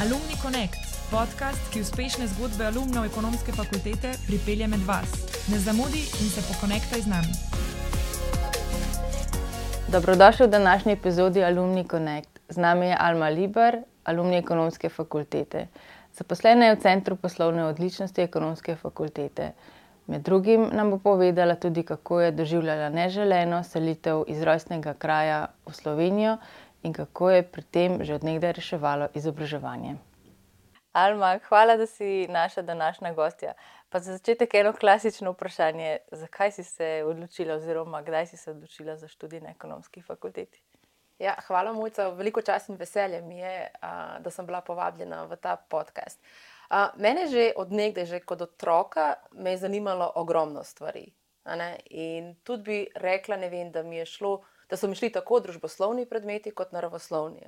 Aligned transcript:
Alumni 0.00 0.32
Connect, 0.42 0.80
podcast, 1.12 1.60
ki 1.72 1.82
uspešne 1.84 2.24
zgodbe 2.32 2.64
alumnov 2.64 3.04
ekonomske 3.04 3.52
fakultete 3.52 4.14
pripelje 4.24 4.64
med 4.72 4.80
vas. 4.88 5.10
Ne 5.52 5.58
zamudi 5.60 6.00
in 6.00 6.30
se 6.32 6.40
pokonektaj 6.46 7.02
z 7.04 7.10
nami. 7.12 7.34
Dobrodošli 9.92 10.46
v 10.46 10.50
današnji 10.50 10.92
epizodi 10.92 11.44
Alumni 11.44 11.84
Connect. 11.84 12.40
Z 12.48 12.56
nami 12.56 12.86
je 12.86 12.96
Alma 13.00 13.28
Liber, 13.28 13.82
alumni 14.04 14.38
ekonomske 14.40 14.88
fakultete. 14.88 15.66
Zaposlena 16.16 16.70
je 16.70 16.76
v 16.76 16.80
Centru 16.80 17.16
poslovne 17.16 17.64
odličnosti 17.64 18.22
ekonomske 18.22 18.76
fakultete. 18.76 19.52
Med 20.06 20.24
drugim 20.24 20.70
nam 20.72 20.90
bo 20.90 20.98
povedala 20.98 21.54
tudi, 21.54 21.82
kako 21.82 22.20
je 22.20 22.32
doživljala 22.32 22.88
neželeno 22.88 23.60
selitev 23.64 24.24
iz 24.26 24.42
rojstnega 24.42 24.94
kraja 24.94 25.46
v 25.66 25.76
Slovenijo 25.76 26.38
in 26.82 26.92
kako 26.92 27.30
je 27.30 27.42
pri 27.42 27.62
tem 27.62 28.04
že 28.04 28.14
odnegdaj 28.14 28.52
reševalo 28.52 29.08
izobraževanje. 29.14 29.96
Alma, 30.92 31.38
hvala, 31.48 31.76
da 31.76 31.86
si 31.86 32.26
naša 32.28 32.62
današnja 32.62 33.12
gostja. 33.14 33.52
Pa 33.88 33.98
za 33.98 34.12
začetek 34.12 34.54
eno 34.54 34.72
klasično 34.72 35.30
vprašanje, 35.32 35.98
zakaj 36.12 36.52
si 36.52 36.64
se 36.64 37.02
odločila, 37.06 37.54
oziroma 37.54 38.02
kdaj 38.02 38.26
si 38.26 38.36
se 38.36 38.50
odločila 38.50 38.96
za 38.96 39.08
študij 39.08 39.40
na 39.40 39.50
ekonomski 39.50 40.02
fakulteti? 40.02 40.62
Ja, 41.18 41.34
hvala, 41.46 41.72
Mojca. 41.72 42.08
Veliko 42.08 42.42
čast 42.42 42.68
in 42.68 42.76
veselje 42.76 43.20
mi 43.22 43.38
je, 43.38 43.68
da 44.20 44.30
sem 44.30 44.46
bila 44.46 44.60
povabljena 44.60 45.24
v 45.24 45.36
ta 45.36 45.56
podcast. 45.56 46.22
Mene 46.96 47.26
že 47.26 47.52
od 47.56 47.72
nekdaj, 47.72 48.06
že 48.06 48.20
kot 48.20 48.40
otroka, 48.40 49.14
me 49.32 49.50
je 49.50 49.58
zanimalo 49.58 50.12
ogromno 50.14 50.64
stvari. 50.64 51.12
In 51.90 52.34
tudi 52.44 52.62
bi 52.62 52.86
rekla, 52.94 53.36
vem, 53.36 53.70
da, 53.72 53.84
šlo, 54.04 54.40
da 54.70 54.76
so 54.76 54.88
mi 54.88 54.94
šli 54.94 55.10
tako 55.12 55.40
družboslovni 55.40 56.06
predmeti, 56.06 56.50
kot 56.50 56.72
naravoslovni. 56.72 57.46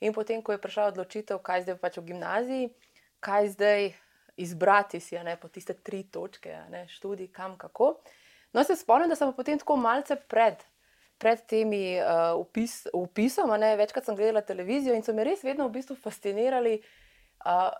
In 0.00 0.14
potem, 0.16 0.42
ko 0.42 0.52
je 0.52 0.62
prišla 0.62 0.90
odločitev, 0.92 1.42
kaj 1.44 1.66
zdaj 1.66 1.78
pač 1.82 1.98
v 2.00 2.06
gimnaziji, 2.12 2.70
kaj 3.20 3.52
zdaj 3.56 3.92
izbrati 4.40 5.00
si, 5.00 5.18
ne, 5.20 5.36
po 5.36 5.48
tiste 5.48 5.74
tri 5.74 6.02
točke, 6.02 6.56
ne, 6.72 6.86
študij, 6.88 7.28
kam, 7.32 7.58
kako. 7.60 7.98
No, 8.52 8.64
se 8.64 8.76
spomnim, 8.76 9.08
da 9.08 9.16
sem 9.16 9.32
potem 9.36 9.60
tako 9.60 9.76
malce 9.76 10.16
pred, 10.16 10.64
pred 11.20 11.44
temi 11.46 12.00
uh, 12.00 12.32
upis, 12.40 12.86
upisom, 12.96 13.52
ne, 13.60 13.74
večkrat 13.76 14.08
sem 14.08 14.16
gledala 14.16 14.40
televizijo 14.40 14.96
in 14.96 15.04
so 15.04 15.14
me 15.14 15.28
res 15.28 15.44
vedno 15.44 15.68
v 15.68 15.76
bistvu 15.78 15.98
fascinirali. 16.00 16.80
Uh, 17.44 17.70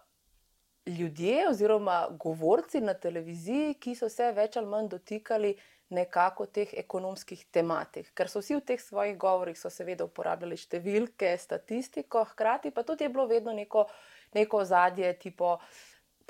ljudje 0.87 1.49
oziroma 1.49 2.09
govorci 2.11 2.81
na 2.81 2.95
televiziji, 2.95 3.75
ki 3.75 3.95
so 3.95 4.09
se 4.09 4.31
več 4.33 4.57
ali 4.57 4.67
manj 4.67 4.89
dotikali 4.89 5.55
nekako 5.91 6.47
teh 6.47 6.73
ekonomskih 6.83 7.45
tematik. 7.53 8.13
Ker 8.15 8.31
so 8.31 8.43
vsi 8.43 8.57
v 8.59 8.65
teh 8.73 8.81
svojih 8.81 9.17
govorih, 9.19 9.59
seveda 9.59 10.07
uporabljali 10.07 10.59
številke, 10.59 11.35
statistiko, 11.39 12.25
hkrati 12.33 12.71
pa 12.75 12.87
tudi 12.87 13.07
je 13.07 13.13
bilo 13.13 13.27
vedno 13.31 13.55
neko, 13.57 13.87
neko 14.35 14.65
zadje, 14.65 15.13
tipo 15.19 15.57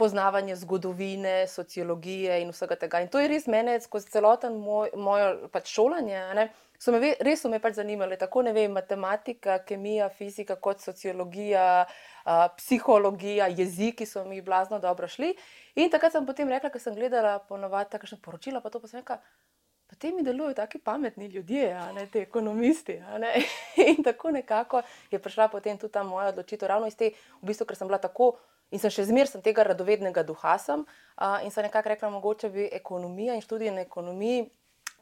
poznavanje 0.01 0.57
zgodovine, 0.57 1.47
sociologije 1.47 2.41
in 2.41 2.51
vsega 2.55 2.77
tega. 2.81 3.03
In 3.05 3.09
to 3.13 3.21
je 3.21 3.29
res 3.29 3.47
mene 3.53 3.75
skozi 3.85 4.09
celoten 4.15 4.57
moj, 4.57 4.95
mojo 4.97 5.51
pač 5.53 5.69
šolanje. 5.75 6.49
So 6.81 6.95
me, 6.95 7.11
res 7.21 7.43
so 7.45 7.51
me 7.53 7.59
pač 7.61 7.77
zanimali, 7.77 8.17
tako 8.17 8.41
ne 8.47 8.55
vem, 8.57 8.73
matematika, 8.73 9.59
kemija, 9.69 10.09
fizika, 10.17 10.57
kot 10.57 10.81
sociologija, 10.81 11.67
uh, 11.85 12.47
psihologija, 12.57 13.51
jeziki 13.53 14.09
so 14.09 14.25
mi 14.25 14.41
blazno 14.41 14.81
dobro 14.81 15.09
šli. 15.09 15.35
In 15.77 15.93
takrat 15.93 16.17
sem 16.17 16.25
potem 16.25 16.49
rekla, 16.49 16.73
ker 16.73 16.81
sem 16.81 16.97
gledala 16.97 17.37
ponovadi 17.53 17.93
takšne 17.93 18.23
poročila, 18.25 18.65
pa 18.65 18.73
to 18.73 18.81
pa 18.81 18.89
sem 18.89 19.03
rekla. 19.03 19.21
Pa 20.01 20.09
te 20.09 20.13
mi 20.17 20.23
delujejo 20.23 20.55
tako 20.55 20.79
pametni 20.85 21.27
ljudje, 21.27 21.93
ne 21.95 22.07
te 22.07 22.23
ekonomisti. 22.23 22.93
Ne? 23.19 23.43
In 23.91 24.03
tako 24.05 24.31
nekako 24.31 24.83
je 25.11 25.19
prišla 25.19 25.49
potem 25.49 25.79
tudi 25.79 25.93
ta 25.93 26.03
moja 26.03 26.29
odločitev, 26.29 26.69
ravno 26.69 26.87
iz 26.87 26.97
te, 26.97 27.11
v 27.43 27.47
bistvu, 27.47 27.67
ker 27.67 27.77
sem 27.77 27.89
bila 27.89 27.99
tako 28.01 28.39
in 28.71 28.81
sem 28.81 28.91
še 28.91 29.05
zmeraj 29.11 29.43
tega 29.45 29.67
radovednega 29.69 30.25
duha. 30.25 30.57
Sem, 30.59 30.87
uh, 30.87 31.45
in 31.45 31.53
sem 31.53 31.69
nekako 31.69 31.93
rekla, 31.93 32.11
mogoče 32.17 32.49
bi 32.49 32.71
ekonomija 32.73 33.37
in 33.37 33.45
študij 33.45 33.75
na 33.77 33.85
ekonomiji 33.85 34.49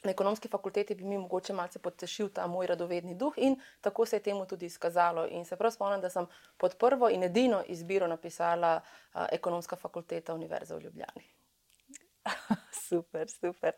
na 0.02 0.10
ekonomski 0.10 0.48
fakulteti 0.48 0.94
bi 0.94 1.04
mi 1.04 1.18
mogoče 1.18 1.52
malce 1.52 1.78
potešil 1.78 2.28
ta 2.34 2.46
moj 2.46 2.66
radovedni 2.66 3.14
duh, 3.14 3.34
in 3.36 3.56
tako 3.80 4.06
se 4.06 4.16
je 4.16 4.22
temu 4.22 4.46
tudi 4.46 4.66
izkazalo. 4.66 5.26
In 5.30 5.44
se 5.44 5.56
prav 5.56 5.70
spomnim, 5.70 6.00
da 6.00 6.10
sem 6.10 6.26
pod 6.56 6.74
prvo 6.78 7.08
in 7.08 7.22
edino 7.22 7.62
izbiro 7.66 8.06
napisala 8.06 8.80
uh, 8.80 9.26
ekonomska 9.30 9.76
fakulteta 9.76 10.34
Univerze 10.34 10.74
v 10.74 10.80
Ljubljani. 10.82 11.28
super, 12.88 13.28
super. 13.30 13.72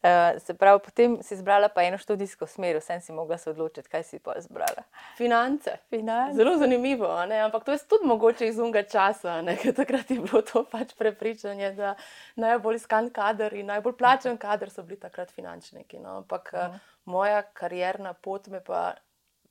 Uh, 0.00 0.40
se 0.40 0.54
pravi, 0.54 0.80
potem 0.84 1.18
si 1.22 1.34
izbrala 1.34 1.68
pa 1.68 1.82
eno 1.84 1.98
študijsko 2.00 2.46
smer, 2.46 2.78
vsem 2.80 3.00
si 3.04 3.12
mogla 3.12 3.36
se 3.38 3.50
odločiti, 3.50 3.88
kaj 3.88 4.02
si 4.02 4.18
pa 4.18 4.32
izbrala. 4.38 4.86
Finance. 5.16 5.74
Finance. 5.90 6.36
Zelo 6.36 6.54
zanimivo, 6.56 7.10
ampak 7.44 7.64
to 7.64 7.72
je 7.72 7.78
tudi 7.88 8.06
mogoče 8.08 8.48
iz 8.48 8.58
unga 8.58 8.82
časa, 8.82 9.42
ker 9.62 9.74
takrat 9.76 10.10
je 10.10 10.16
bilo 10.20 10.40
to 10.42 10.62
pač 10.64 10.94
prepričanje, 10.96 11.72
da 11.76 11.94
najbolj 12.40 12.80
iskan 12.80 13.10
kader 13.12 13.52
in 13.52 13.68
najbolj 13.68 13.98
plačen 13.98 14.38
kader 14.40 14.70
so 14.70 14.82
bili 14.82 14.96
takrat 15.00 15.30
finančniki. 15.36 16.00
No? 16.00 16.16
Ampak 16.22 16.48
uh, 16.54 16.80
moja 17.04 17.42
karjerna 17.42 18.14
pot 18.14 18.48
me 18.48 18.62
pa 18.64 18.94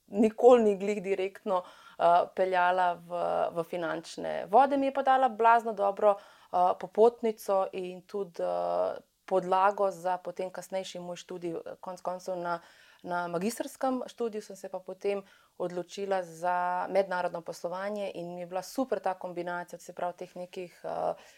nikoli 0.07 0.63
ni 0.63 0.77
glih 0.81 1.03
direktno 1.03 1.61
uh, 1.61 2.25
peljala 2.35 2.95
v, 3.05 3.21
v 3.53 3.67
finančne 3.69 4.33
vode, 4.49 4.81
mi 4.81 4.89
je 4.89 4.97
pa 4.97 5.05
dala 5.05 5.29
blazno 5.29 5.77
dobro. 5.77 6.17
Uh, 6.49 6.71
popotnico 6.81 7.67
in 7.77 8.01
tudi 8.09 8.41
uh, 8.41 8.97
podlago 9.29 9.91
za 9.91 10.17
potem 10.17 10.49
kasnejši 10.49 10.99
moj 10.99 11.21
študij. 11.21 11.59
Konec 11.79 12.01
koncev 12.01 12.37
na, 12.37 12.59
na 13.03 13.27
magistrskem 13.27 14.01
študiju 14.07 14.41
sem 14.41 14.55
se 14.55 14.69
pa 14.69 14.79
potem 14.79 15.21
odločila 15.57 16.23
za 16.23 16.87
mednarodno 16.89 17.41
poslovanje 17.41 18.11
in 18.15 18.33
mi 18.35 18.41
je 18.41 18.47
bila 18.47 18.61
super 18.61 18.99
ta 18.99 19.13
kombinacija, 19.13 19.79
se 19.79 19.93
pravi, 19.93 20.17
teh 20.23 20.35
nekih. 20.35 20.81
Uh, 20.83 21.37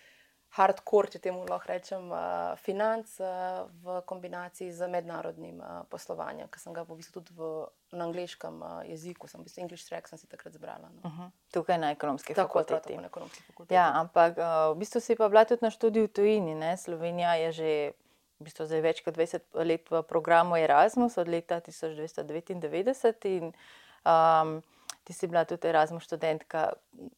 hardcore, 0.51 1.07
če 1.13 1.21
temu 1.23 1.45
lahko 1.47 1.69
rečem, 1.69 2.09
uh, 2.11 2.59
financ 2.59 3.13
uh, 3.23 3.61
v 3.83 4.01
kombinaciji 4.07 4.73
z 4.75 4.89
mednarodnim 4.91 5.61
uh, 5.63 5.83
poslovanjem, 5.91 6.49
ki 6.51 6.59
sem 6.59 6.75
ga 6.75 6.83
v 6.87 6.97
bistvu 6.99 7.21
tudi 7.21 7.37
v, 7.37 7.51
na 7.95 8.07
angliškem 8.09 8.57
uh, 8.59 8.81
jeziku, 8.87 9.29
sem 9.31 9.39
v 9.39 9.47
bistvu 9.47 9.63
English 9.63 9.87
track, 9.87 10.11
sem 10.11 10.19
si 10.19 10.27
takrat 10.27 10.57
zbrala. 10.57 10.91
No. 10.91 10.99
Uh 11.03 11.11
mhm. 11.11 11.21
-huh. 11.21 11.31
Tukaj 11.55 11.77
na 11.77 11.91
ekonomski 11.91 12.33
tako, 12.33 12.59
fakulteti. 12.59 12.91
Tako, 12.91 13.01
na 13.01 13.07
ekonomski 13.07 13.43
fakulteti. 13.43 13.75
Ja, 13.75 13.91
ampak 13.95 14.37
uh, 14.37 14.75
v 14.75 14.79
bistvu 14.83 14.99
si 14.99 15.15
pa 15.15 15.29
bila 15.29 15.45
tudi 15.45 15.63
na 15.63 15.71
študiju 15.71 16.03
v 16.07 16.13
tujini. 16.13 16.55
Ne? 16.55 16.77
Slovenija 16.77 17.35
je 17.35 17.51
že. 17.51 17.91
V 18.41 18.43
bistvu 18.43 18.65
zdaj 18.65 18.81
več 18.81 19.01
kot 19.05 19.13
20 19.13 19.41
let 19.53 19.85
v 19.91 20.01
programu 20.01 20.57
Erasmus, 20.57 21.17
od 21.17 21.27
leta 21.27 21.61
1999, 21.61 23.25
in 23.25 23.53
um, 24.01 24.63
ti 25.03 25.13
si 25.13 25.27
bila 25.27 25.45
tudi 25.45 25.67
Erasmus 25.67 26.03
študentka. 26.03 26.73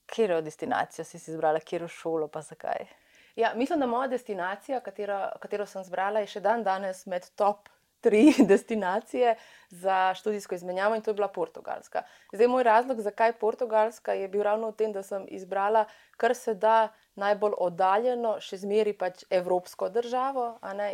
Kjer 0.06 0.44
destinacijo 0.44 1.06
si 1.06 1.18
izbrala, 1.18 1.60
kjer 1.60 1.84
v 1.84 1.88
šolo, 1.88 2.28
pa 2.28 2.42
zakaj? 2.42 3.03
Ja, 3.36 3.54
mislim, 3.56 3.80
da 3.80 3.86
moja 3.86 4.08
destinacija, 4.08 4.80
katero, 4.80 5.30
katero 5.42 5.66
sem 5.66 5.84
zbrala, 5.84 6.22
je 6.22 6.34
še 6.36 6.42
dan 6.44 6.64
danes 6.64 7.06
med 7.10 7.26
top 7.36 7.70
tri 8.04 8.34
destinacije 8.52 9.36
za 9.70 10.14
študijsko 10.20 10.56
izmenjavo 10.56 10.96
in 10.96 11.02
to 11.02 11.12
je 11.12 11.18
bila 11.18 11.28
Portugalska. 11.28 12.04
Zdaj, 12.34 12.48
moj 12.48 12.64
razlog, 12.64 13.02
zakaj 13.02 13.34
Portugalska, 13.40 14.14
je 14.14 14.28
bil 14.28 14.44
ravno 14.44 14.70
v 14.70 14.78
tem, 14.78 14.94
da 14.94 15.04
sem 15.04 15.26
izbrala 15.30 15.86
kar 16.18 16.36
se 16.36 16.54
da 16.54 16.90
najbolj 17.20 17.54
oddaljeno, 17.62 18.38
še 18.42 18.58
zmeri 18.64 18.94
pač 18.98 19.24
evropsko 19.30 19.90
državo. 19.94 20.46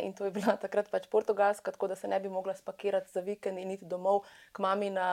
In 0.04 0.12
to 0.16 0.26
je 0.28 0.34
bila 0.34 0.56
takrat 0.60 0.90
pač 0.92 1.08
Portugalska, 1.12 1.72
tako 1.72 1.88
da 1.92 1.96
se 1.96 2.08
ne 2.08 2.20
bi 2.20 2.28
mogla 2.28 2.54
spakirati 2.54 3.12
za 3.12 3.24
vikend 3.24 3.58
in 3.58 3.72
iti 3.76 3.88
domov 3.88 4.26
k 4.52 4.60
mami 4.60 4.90
na, 4.92 5.10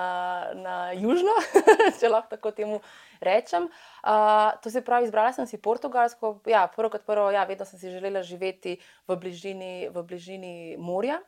na 0.56 0.75
južno, 0.91 1.31
če 2.00 2.12
lahko 2.12 2.35
tako 2.35 2.51
temu 2.51 2.81
rečem. 3.23 3.69
Uh, 4.03 4.51
to 4.63 4.72
se 4.73 4.84
pravi, 4.84 5.07
izbrala 5.07 5.31
sem 5.34 5.47
si 5.47 5.62
Portugalsko. 5.62 6.38
Ja, 6.50 6.68
prvo 6.75 6.91
kot 6.91 7.07
prvo, 7.07 7.29
ja, 7.31 7.47
vedno 7.47 7.66
sem 7.66 7.79
si 7.79 7.91
želela 7.94 8.24
živeti 8.28 8.78
v 9.07 9.16
bližini, 9.16 9.88
v 9.94 10.03
bližini 10.03 10.56
morja. 10.78 11.22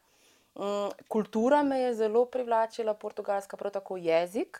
Um, 0.59 0.89
kultura 1.07 1.63
me 1.63 1.85
je 1.85 1.93
zelo 2.03 2.25
privlačila, 2.27 2.97
portugalska, 2.99 3.57
prav 3.57 3.71
tako 3.79 3.95
jezik. 3.95 4.59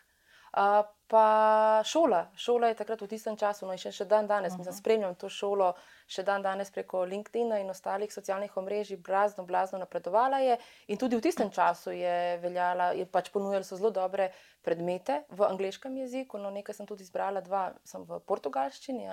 Uh, 0.54 0.86
pa 1.10 1.82
šola. 1.86 2.28
Šola 2.36 2.68
je 2.68 2.76
takrat 2.78 3.02
v 3.02 3.08
tistem 3.10 3.34
času, 3.38 3.66
no 3.66 3.74
in 3.74 3.82
še, 3.82 3.90
še 3.92 4.06
dan 4.06 4.28
danes, 4.28 4.54
uh 4.54 4.60
-huh. 4.60 4.78
spremljam 4.78 5.16
to 5.16 5.30
šolo, 5.30 5.74
še 6.08 6.24
dan 6.24 6.42
danes 6.42 6.72
preko 6.72 7.02
LinkedIn 7.06 7.52
in 7.58 7.70
ostalih 7.70 8.14
socialnih 8.14 8.58
omrežij, 8.58 8.98
blazno, 8.98 9.44
blazno 9.44 9.80
napredovala 9.80 10.38
je. 10.38 10.58
In 10.88 10.98
tudi 10.98 11.16
v 11.16 11.22
tistem 11.22 11.50
času 11.52 11.92
je 11.92 12.38
veljala, 12.38 12.92
je 12.92 13.06
pač 13.06 13.30
ponujala 13.30 13.64
zelo 13.64 13.90
dobre 13.90 14.32
predmete 14.62 15.24
v 15.30 15.42
angliškem 15.44 15.98
jeziku, 15.98 16.38
no 16.38 16.52
nekaj 16.52 16.76
sem 16.76 16.86
tudi 16.86 17.04
izbrala, 17.04 17.42
dva 17.42 17.74
sem 17.84 18.04
v 18.04 18.20
portugalščini. 18.20 19.10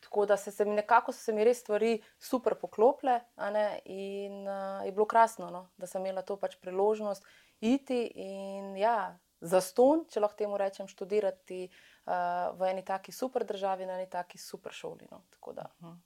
Tako 0.00 0.26
da 0.26 0.36
se, 0.36 0.50
se 0.50 0.64
mi 0.64 0.74
nekako 0.74 1.12
so 1.12 1.20
se 1.20 1.32
mi 1.32 1.44
res 1.44 1.60
stvari 1.60 2.02
super 2.18 2.54
poklople 2.54 3.20
in 3.84 4.48
uh, 4.48 4.84
je 4.84 4.92
bilo 4.92 5.06
krasno, 5.06 5.50
no, 5.50 5.68
da 5.76 5.86
sem 5.86 6.06
imela 6.06 6.22
to 6.22 6.36
pač 6.36 6.56
priložnost 6.56 7.24
iti 7.60 8.12
in 8.14 8.76
ja 8.76 9.18
za 9.40 9.60
ston, 9.60 10.04
če 10.10 10.20
lahko 10.20 10.38
temu 10.38 10.58
rečem, 10.58 10.88
študirati 10.90 11.68
uh, 11.68 12.56
v 12.58 12.70
eni 12.72 12.84
taki 12.84 13.12
super 13.12 13.44
državi, 13.46 13.86
na 13.86 13.98
eni 13.98 14.08
taki 14.10 14.38
super 14.38 14.72
šoli. 14.72 15.08
No. 15.10 15.22
Mhm. 15.82 15.96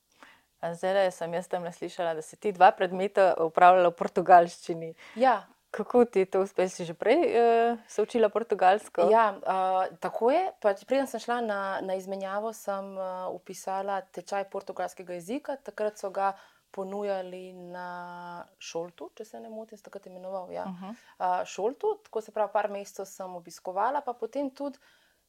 Zdaj 0.62 1.10
sem 1.10 1.32
jaz 1.34 1.48
tam 1.50 1.66
slišala, 1.72 2.14
da 2.14 2.22
si 2.22 2.36
ti 2.36 2.52
dva 2.52 2.70
predmeta 2.70 3.34
upravljala 3.42 3.90
v 3.90 3.98
portugalščini. 3.98 4.94
Ja. 5.18 5.42
Kako 5.72 6.04
ti 6.04 6.20
je 6.20 6.28
to 6.28 6.42
uspelo? 6.44 6.68
Si 6.68 6.84
že 6.84 6.94
prej 6.94 7.16
uh, 7.32 7.78
se 7.88 8.02
učila 8.02 8.28
portugalsko? 8.28 9.08
Ja, 9.10 9.32
uh, 9.40 9.96
tako 9.98 10.30
je. 10.30 10.42
Pač, 10.60 10.84
Preden 10.84 11.08
sem 11.08 11.20
šla 11.20 11.40
na, 11.40 11.60
na 11.80 11.96
izmenjavo, 11.96 12.52
sem 12.52 12.92
uh, 12.92 13.32
upisala 13.32 14.02
tečaj 14.12 14.50
portugalskega 14.52 15.16
jezika. 15.16 15.56
Takrat 15.56 15.96
so 15.96 16.12
ga 16.12 16.34
ponujali 16.72 17.52
na 17.52 18.44
šoltu, 18.58 19.10
če 19.16 19.24
se 19.28 19.40
ne 19.40 19.50
motim, 19.52 19.78
tako 19.78 20.00
je 20.04 20.10
imenoval. 20.10 20.50
Ja. 20.52 20.64
Uh 20.64 20.82
-huh. 20.82 20.90
uh, 20.90 21.46
šoltu, 21.46 21.98
tako 22.04 22.20
se 22.20 22.32
pravi, 22.32 22.52
par 22.52 22.70
mesecev 22.70 23.06
sem 23.06 23.34
obiskovala, 23.34 24.00
pa 24.00 24.12
potem 24.12 24.50
tudi. 24.50 24.78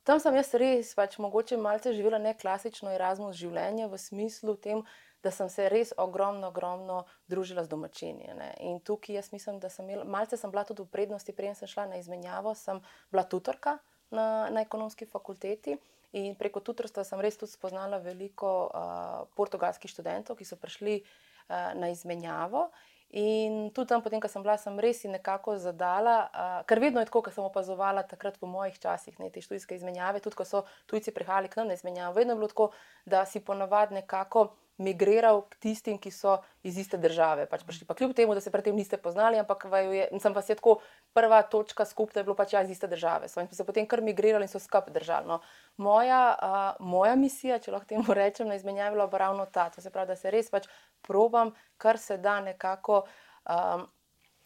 Tam 0.03 0.19
sem 0.19 0.35
jaz 0.35 0.53
res, 0.53 0.95
pač 0.95 1.17
mogoče 1.17 1.57
malce 1.57 1.93
živela 1.93 2.17
ne 2.17 2.33
klasično 2.33 2.91
Erasmus 2.91 3.37
življenje 3.39 3.87
v 3.87 3.97
smislu 3.97 4.55
tem, 4.55 4.83
da 5.23 5.31
sem 5.31 5.49
se 5.49 5.69
res 5.69 5.93
ogromno, 5.97 6.47
ogromno 6.47 7.05
družila 7.31 7.63
z 7.63 7.71
domačini. 7.71 8.33
Ne. 8.35 8.53
In 8.59 8.79
tukaj 8.79 9.15
jaz 9.15 9.31
mislim, 9.31 9.59
da 9.59 9.69
sem 9.69 9.89
imela, 9.89 10.03
malce 10.03 10.37
sem 10.37 10.51
bila 10.51 10.65
tudi 10.67 10.83
v 10.83 10.91
prednosti, 10.91 11.31
preden 11.31 11.55
sem 11.55 11.67
šla 11.67 11.85
na 11.85 11.95
izmenjavo, 11.95 12.51
sem 12.55 12.81
bila 13.11 13.23
tutorka 13.23 13.77
na, 14.11 14.49
na 14.51 14.61
ekonomski 14.61 15.05
fakulteti. 15.05 15.77
In 16.11 16.35
preko 16.35 16.59
tutorstva 16.59 17.03
sem 17.03 17.21
res 17.23 17.39
tudi 17.39 17.51
spoznala 17.51 17.97
veliko 17.97 18.49
uh, 18.67 19.23
portugalskih 19.39 19.89
študentov, 19.89 20.35
ki 20.35 20.45
so 20.45 20.59
prišli 20.59 20.99
uh, 20.99 21.07
na 21.49 21.89
izmenjavo. 21.89 22.69
In 23.13 23.69
tudi 23.69 23.91
tam, 23.91 24.01
potem, 24.01 24.17
ko 24.17 24.25
sem 24.25 24.41
bila, 24.41 24.55
sem 24.57 24.79
res 24.81 25.03
nekako 25.05 25.53
zadala, 25.61 26.15
uh, 26.33 26.55
ker 26.65 26.81
vedno 26.81 26.97
je 26.97 27.05
tako, 27.05 27.21
kot 27.27 27.35
sem 27.35 27.45
opazovala 27.45 28.01
takrat 28.09 28.39
v 28.41 28.49
mojih 28.49 28.79
časih, 28.81 29.19
ne 29.21 29.29
te 29.29 29.43
študijske 29.43 29.77
izmenjave, 29.77 30.17
tudi 30.17 30.39
ko 30.39 30.47
so 30.49 30.63
tujci 30.89 31.13
prihajali 31.13 31.51
k 31.51 31.61
nam 31.61 31.69
na 31.69 31.77
izmenjavo, 31.77 32.17
vedno 32.17 32.33
je 32.33 32.39
bilo 32.41 32.49
tako, 32.49 32.71
da 33.05 33.21
si 33.29 33.43
ponavadi 33.45 34.01
nekako 34.01 34.47
migriral 34.77 35.43
k 35.49 35.55
tistim, 35.59 35.97
ki 36.01 36.11
so 36.11 36.39
iz 36.65 36.77
iste 36.77 36.97
države. 36.97 37.45
Pač 37.49 37.63
prišli, 37.67 37.85
pa 37.85 37.93
kljub 37.93 38.15
temu, 38.17 38.33
da 38.33 38.41
se 38.41 38.51
predtem 38.51 38.75
niste 38.75 38.97
poznali, 38.97 39.37
ampak 39.39 39.67
je, 39.69 40.07
sem 40.19 40.33
pa 40.33 40.41
se 40.41 40.55
tako 40.55 40.79
prva 41.13 41.43
točka 41.43 41.85
skupaj, 41.85 42.13
da 42.13 42.19
je 42.19 42.23
bilo 42.23 42.35
pač 42.35 42.53
ja 42.53 42.63
iz 42.63 42.73
iste 42.73 42.87
države. 42.87 43.29
So, 43.29 43.41
in 43.41 43.49
so 43.53 43.65
potem 43.65 43.87
kar 43.87 44.01
migrirali 44.01 44.47
in 44.47 44.51
so 44.51 44.59
skupaj 44.59 44.93
držali. 44.93 45.27
No. 45.29 45.41
Moja, 45.77 46.21
uh, 46.33 46.85
moja 46.85 47.15
misija, 47.15 47.59
če 47.59 47.71
lahko 47.71 47.91
temu 47.93 48.13
rečem, 48.13 48.47
na 48.49 48.57
izmenjavi 48.57 48.99
je 48.99 49.19
ravno 49.19 49.45
ta. 49.45 49.69
To 49.69 49.81
se 49.81 49.91
pravi, 49.91 50.07
da 50.07 50.15
se 50.15 50.31
res 50.31 50.49
pač 50.49 50.67
probam, 51.01 51.53
kar 51.77 51.97
se 51.97 52.17
da 52.17 52.39
nekako. 52.41 53.05
Um, 53.49 53.89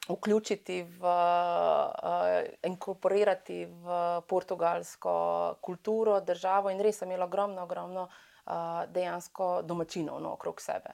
Vključiti 0.08 0.86
v, 0.88 1.04
uh, 1.04 2.46
inkorporirati 2.64 3.66
v 3.66 3.98
portugalsko 4.24 5.16
kulturo, 5.60 6.22
državo, 6.24 6.72
in 6.72 6.80
res 6.80 7.02
sem 7.02 7.12
imela 7.12 7.28
ogromno, 7.28 7.66
ogromno 7.68 8.06
uh, 8.06 8.22
dejansko 8.88 9.62
domačinov 9.62 10.22
no, 10.22 10.34
okrog 10.34 10.62
sebe. 10.62 10.94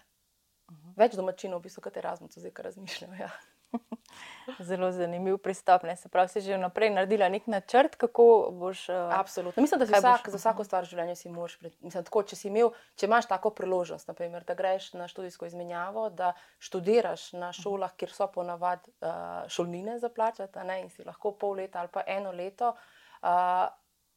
Uh 0.67 0.75
mhm. 0.75 0.89
-huh. 0.89 0.93
Več 0.97 1.15
domačinov, 1.15 1.59
v 1.59 1.63
bistvu, 1.63 1.81
kot 1.81 1.95
je 1.95 2.01
razumno, 2.01 2.31
zdaj 2.35 2.51
kar 2.51 2.65
razmišljam. 2.65 3.13
Ja. 3.19 3.29
Zelo 4.67 4.91
zanimiv 4.91 5.37
pristop. 5.37 5.83
Ne? 5.83 5.95
Se 5.95 6.09
pravi, 6.09 6.29
si 6.29 6.41
že 6.41 6.57
vnaprej 6.57 6.89
naredila 6.93 7.29
nek 7.29 7.47
načrt, 7.47 7.95
kako 7.95 8.49
boš. 8.51 8.89
Uh, 8.89 8.95
Absolutno. 9.19 9.61
Mislim, 9.61 9.79
da 9.79 9.85
vsak, 9.85 10.29
za 10.29 10.37
vsako 10.37 10.63
stvar 10.63 10.83
v 10.83 10.91
življenju 10.91 11.15
si 11.15 11.29
moraš. 11.29 11.57
Mislim, 11.61 12.03
tako, 12.03 12.23
če, 12.23 12.37
imel, 12.47 12.73
če 12.95 13.05
imaš 13.05 13.27
tako 13.31 13.53
priložnost, 13.57 14.07
naprimer, 14.07 14.43
da 14.43 14.55
greš 14.57 14.93
na 14.93 15.07
študijsko 15.07 15.45
izmenjavo, 15.49 16.09
da 16.09 16.33
študiraš 16.59 17.31
na 17.33 17.53
šolah, 17.53 17.95
kjer 17.97 18.13
so 18.13 18.27
ponavadi 18.33 18.91
uh, 19.01 19.45
šolnine 19.47 19.99
za 19.99 20.09
plačati, 20.09 20.59
in 20.81 20.89
si 20.89 21.05
lahko 21.05 21.31
pol 21.31 21.57
leta 21.61 21.79
ali 21.79 21.89
pa 21.93 22.03
eno 22.07 22.31
leto, 22.31 22.75
uh, 23.21 23.67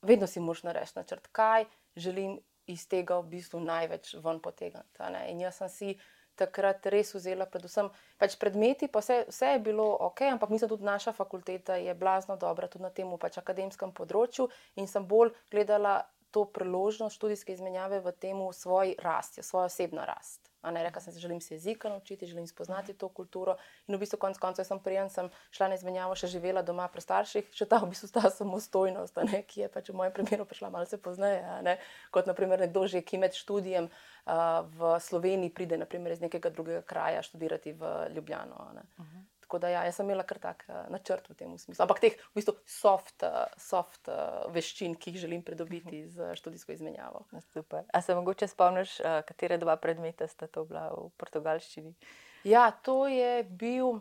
vedno 0.02 0.26
si 0.26 0.40
moraš 0.40 0.62
narediti 0.62 0.98
načrt, 0.98 1.32
kaj 1.32 1.64
želim 1.96 2.38
iz 2.66 2.86
tega 2.88 3.20
v 3.20 3.36
bistvu 3.36 3.60
največ 3.60 4.16
ven 4.24 4.40
potegniti. 4.42 5.10
In 5.30 5.40
jaz 5.40 5.62
sem 5.62 5.72
si 5.72 5.96
takrat 6.36 6.86
res 6.92 7.14
vzela, 7.16 7.46
predvsem 7.48 7.88
pač 8.20 8.36
predmeti, 8.40 8.88
pa 8.92 9.00
vse, 9.00 9.22
vse 9.30 9.54
je 9.54 9.62
bilo 9.70 9.86
ok, 10.08 10.26
ampak 10.34 10.52
mislim, 10.52 10.68
da 10.68 10.74
tudi 10.74 10.88
naša 10.88 11.14
fakulteta 11.16 11.78
je 11.80 11.94
blazno 11.94 12.36
dobra 12.36 12.68
tudi 12.68 12.84
na 12.84 12.90
tem 12.90 13.08
pač 13.18 13.38
akademskem 13.40 13.94
področju 13.96 14.50
in 14.76 14.90
sem 14.90 15.06
bolj 15.08 15.32
gledala 15.50 16.02
to 16.30 16.44
priložnost 16.44 17.16
študijske 17.16 17.54
izmenjave 17.56 18.02
v 18.04 18.12
tem 18.12 18.42
svoji 18.52 18.96
rasti, 19.00 19.42
svojo 19.42 19.70
osebno 19.70 20.04
rast. 20.04 20.50
Ne, 20.70 20.82
rekla 20.82 21.00
sem, 21.00 21.14
da 21.14 21.20
želim 21.20 21.40
se 21.40 21.54
jezika 21.54 21.88
naučiti, 21.88 22.26
želim 22.26 22.46
spoznati 22.46 22.94
to 22.94 23.08
kulturo. 23.08 23.56
In 23.86 23.94
v 23.94 23.98
bistvu, 23.98 24.18
konec 24.18 24.38
koncev, 24.38 24.64
sem 24.64 24.80
prijem, 24.82 25.10
sem 25.10 25.30
šla 25.50 25.68
na 25.68 25.78
izmenjavo, 25.78 26.16
še 26.18 26.30
živela 26.32 26.62
doma 26.62 26.88
pri 26.88 27.04
starših, 27.04 27.52
še 27.54 27.68
ta 27.70 27.78
v 27.82 27.90
bistvu 27.92 28.10
ta 28.14 28.30
samostojnost, 28.30 29.22
ne, 29.30 29.42
ki 29.46 29.64
je 29.64 29.70
pač 29.72 29.92
v 29.92 29.98
mojem 30.00 30.16
primeru 30.16 30.48
prišla 30.48 30.72
malce 30.74 30.98
pozneje. 30.98 31.78
Kot 32.10 32.26
naprimer 32.26 32.66
nekdo 32.66 32.86
že, 32.90 33.02
ki 33.02 33.20
med 33.22 33.38
študijem 33.38 33.86
uh, 33.90 34.66
v 34.78 34.96
Sloveniji 35.00 35.54
pride 35.54 35.78
naprimer, 35.78 36.16
iz 36.16 36.24
nekega 36.24 36.50
drugega 36.50 36.82
kraja 36.82 37.22
študirati 37.22 37.72
v 37.72 37.94
Ljubljano. 38.16 38.56
Uh 38.98 39.06
-huh. 39.06 39.35
Tako 39.46 39.60
da 39.62 39.68
ja, 39.70 39.84
jaz 39.86 39.94
sem 40.00 40.08
imela 40.08 40.24
kar 40.26 40.40
tak 40.42 40.64
uh, 40.66 40.88
načrt 40.90 41.28
v 41.30 41.36
tem 41.38 41.50
smislu. 41.54 41.78
Ampak 41.84 42.00
teh 42.02 42.16
v 42.18 42.40
bistvu 42.40 42.56
soft, 42.66 43.22
uh, 43.22 43.44
soft 43.62 44.10
uh, 44.10 44.42
veščin, 44.50 44.96
ki 44.98 45.12
jih 45.14 45.20
želim 45.22 45.44
pridobiti 45.46 46.02
z 46.10 46.34
študijsko 46.34 46.74
izmenjavo. 46.74 47.22
Super. 47.52 47.84
A 47.94 48.02
se 48.02 48.16
mogoče 48.18 48.48
spomniš, 48.50 48.98
uh, 49.04 49.20
katere 49.28 49.60
dva 49.62 49.76
predmeta 49.78 50.26
sta 50.26 50.50
to 50.50 50.66
bila 50.66 50.88
v 50.90 51.06
portugalščini? 51.14 51.94
Ja, 52.42 52.72
to 52.74 53.06
je 53.06 53.44
bil 53.46 54.00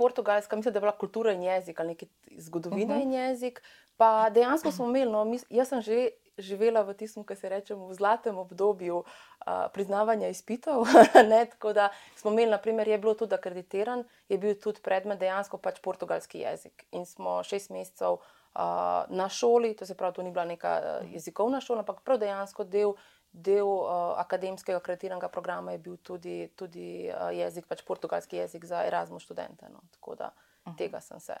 portugalska, 0.00 0.56
mislim, 0.56 0.72
da 0.72 0.80
je 0.80 0.86
bila 0.88 0.96
kultura 0.96 1.36
in 1.36 1.42
jezik 1.42 1.80
ali 1.80 1.92
neki 1.92 2.08
zgodovina 2.38 2.94
uh 2.94 3.00
-huh. 3.00 3.02
in 3.02 3.12
jezik. 3.12 3.62
Pa 3.96 4.30
dejansko 4.30 4.72
smo 4.72 4.88
imeli, 4.88 5.12
no, 5.12 5.24
mis, 5.24 5.44
jaz 5.50 5.68
sem 5.68 5.80
že 5.80 6.08
živela 6.38 6.82
v 6.82 6.94
tistem, 6.94 7.24
kar 7.24 7.36
se 7.36 7.48
reče, 7.48 7.74
v 7.74 7.94
zlatem 7.94 8.38
obdobju 8.38 9.02
uh, 9.02 9.66
priznavanja 9.72 10.28
izpitov. 10.28 10.86
ne, 11.30 11.44
tako 11.46 11.72
da 11.72 11.88
smo 12.16 12.30
imeli, 12.30 12.50
naprimer, 12.50 12.88
je 12.88 12.98
bilo 12.98 13.14
tudi 13.14 13.34
akreditiran, 13.34 14.04
je 14.28 14.38
bil 14.38 14.54
tudi 14.60 14.80
predmet 14.82 15.18
dejansko 15.18 15.58
pač 15.58 15.80
portugalski 15.80 16.44
jezik. 16.44 16.86
In 16.92 17.06
smo 17.06 17.42
šest 17.42 17.70
mesecev 17.70 18.18
uh, 18.20 19.04
na 19.08 19.28
šoli, 19.28 19.74
to 19.76 19.86
se 19.86 19.96
pravi, 19.96 20.14
to 20.14 20.22
ni 20.22 20.30
bila 20.30 20.44
neka 20.44 20.78
uh, 20.80 21.12
jezikovna 21.12 21.60
šola, 21.60 21.84
ampak 21.84 22.04
prav 22.04 22.20
dejansko 22.22 22.64
del. 22.64 22.96
Del 23.36 23.68
uh, 23.68 24.14
akademskega 24.16 24.78
akreditiranega 24.78 25.28
programa 25.28 25.74
je 25.74 25.78
bil 25.84 25.98
tudi, 26.00 26.46
tudi 26.56 27.10
uh, 27.10 27.28
jezik, 27.36 27.66
pač 27.68 27.82
portugalski 27.84 28.38
jezik 28.38 28.64
za 28.64 28.80
Erasmus 28.86 29.26
študente. 29.28 29.68
No. 29.68 29.82
Tako 29.92 30.14
da 30.14 30.30
uh 30.30 30.72
-huh. 30.72 30.76
tega 30.78 31.00
sem 31.00 31.20
se. 31.20 31.34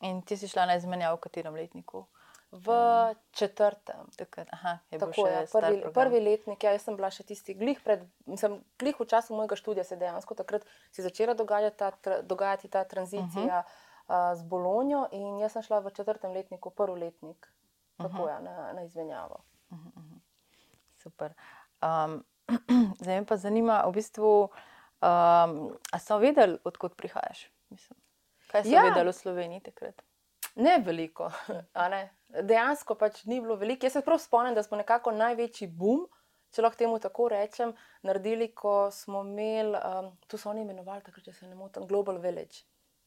In 0.00 0.22
ti 0.22 0.36
si 0.36 0.48
šla 0.48 0.66
na 0.66 0.76
izmenjavo 0.76 1.16
v 1.16 1.20
katerem 1.20 1.54
letniku? 1.54 2.06
V 2.52 2.70
četrtem. 3.30 4.06
Tukaj, 4.16 4.44
aha, 4.50 4.78
Tako, 4.90 5.26
ja, 5.28 5.42
prvi, 5.52 5.82
prvi 5.94 6.20
letnik, 6.20 6.64
ja, 6.64 6.70
jaz 6.72 6.84
sem 6.86 6.96
bila 6.96 7.10
še 7.10 7.26
tisti 7.26 7.56
glih, 7.58 7.80
pred, 7.82 8.04
mislim, 8.30 8.60
glih 8.78 9.00
v 9.00 9.06
času 9.10 9.34
mojega 9.34 9.58
študija, 9.58 9.84
se 9.84 9.98
dejansko 9.98 10.36
takrat 10.38 10.64
si 10.94 11.02
začela 11.02 11.34
dogajati 11.34 11.76
ta, 11.76 11.90
tra, 11.90 12.20
dogajati 12.22 12.70
ta 12.70 12.84
tranzicija 12.84 13.64
uh 13.64 13.66
-huh. 13.66 14.30
uh, 14.32 14.38
z 14.38 14.46
Bolonijo 14.46 15.08
in 15.12 15.38
jaz 15.42 15.52
sem 15.52 15.62
šla 15.62 15.78
v 15.78 15.90
četrtem 15.90 16.32
letniku, 16.32 16.70
prvi 16.70 17.00
letnik, 17.00 17.50
tako 17.96 18.22
uh 18.22 18.28
-huh. 18.28 18.28
ja, 18.28 18.40
na, 18.40 18.72
na 18.72 18.82
izmenjavo. 18.82 19.42
Uh 19.70 19.78
-huh, 19.78 19.96
uh. 19.96 20.18
Super. 21.02 21.34
Um, 21.82 22.24
zdaj 23.02 23.20
me 23.20 23.26
pa 23.26 23.36
zanima, 23.36 23.82
v 23.86 23.92
bistvu, 23.92 24.42
um, 24.42 25.76
a 25.92 25.98
so 25.98 26.18
vedeli, 26.18 26.58
odkot 26.64 26.96
prihajaš? 26.96 27.50
Mislim, 27.70 27.98
kaj 28.50 28.62
so 28.62 28.70
ja. 28.70 28.82
vedeli 28.82 29.10
v 29.10 29.12
Sloveniji 29.12 29.60
takrat? 29.60 30.02
Ne 30.56 30.78
veliko, 30.84 31.30
ne? 31.92 32.02
dejansko 32.42 32.96
pač 32.98 33.24
ni 33.24 33.40
bilo 33.40 33.56
veliko. 33.56 33.86
Jaz 33.86 33.98
se 33.98 34.04
prav 34.04 34.18
spomnim, 34.18 34.54
da 34.54 34.62
smo 34.62 34.76
nekako 34.76 35.12
največji 35.12 35.68
boom, 35.68 36.06
če 36.54 36.64
lahko 36.64 36.80
temu 36.80 37.00
tako 37.02 37.28
rečem, 37.32 37.74
naredili, 38.06 38.48
ko 38.56 38.88
smo 38.92 39.20
imeli, 39.24 39.76
um, 39.76 40.08
tu 40.26 40.40
so 40.40 40.50
oni 40.50 40.64
imenovali, 40.64 41.04
tako 41.04 41.20
če 41.24 41.34
se 41.36 41.48
ne 41.50 41.58
motim, 41.58 41.86
Global 41.88 42.18
Village. 42.22 42.64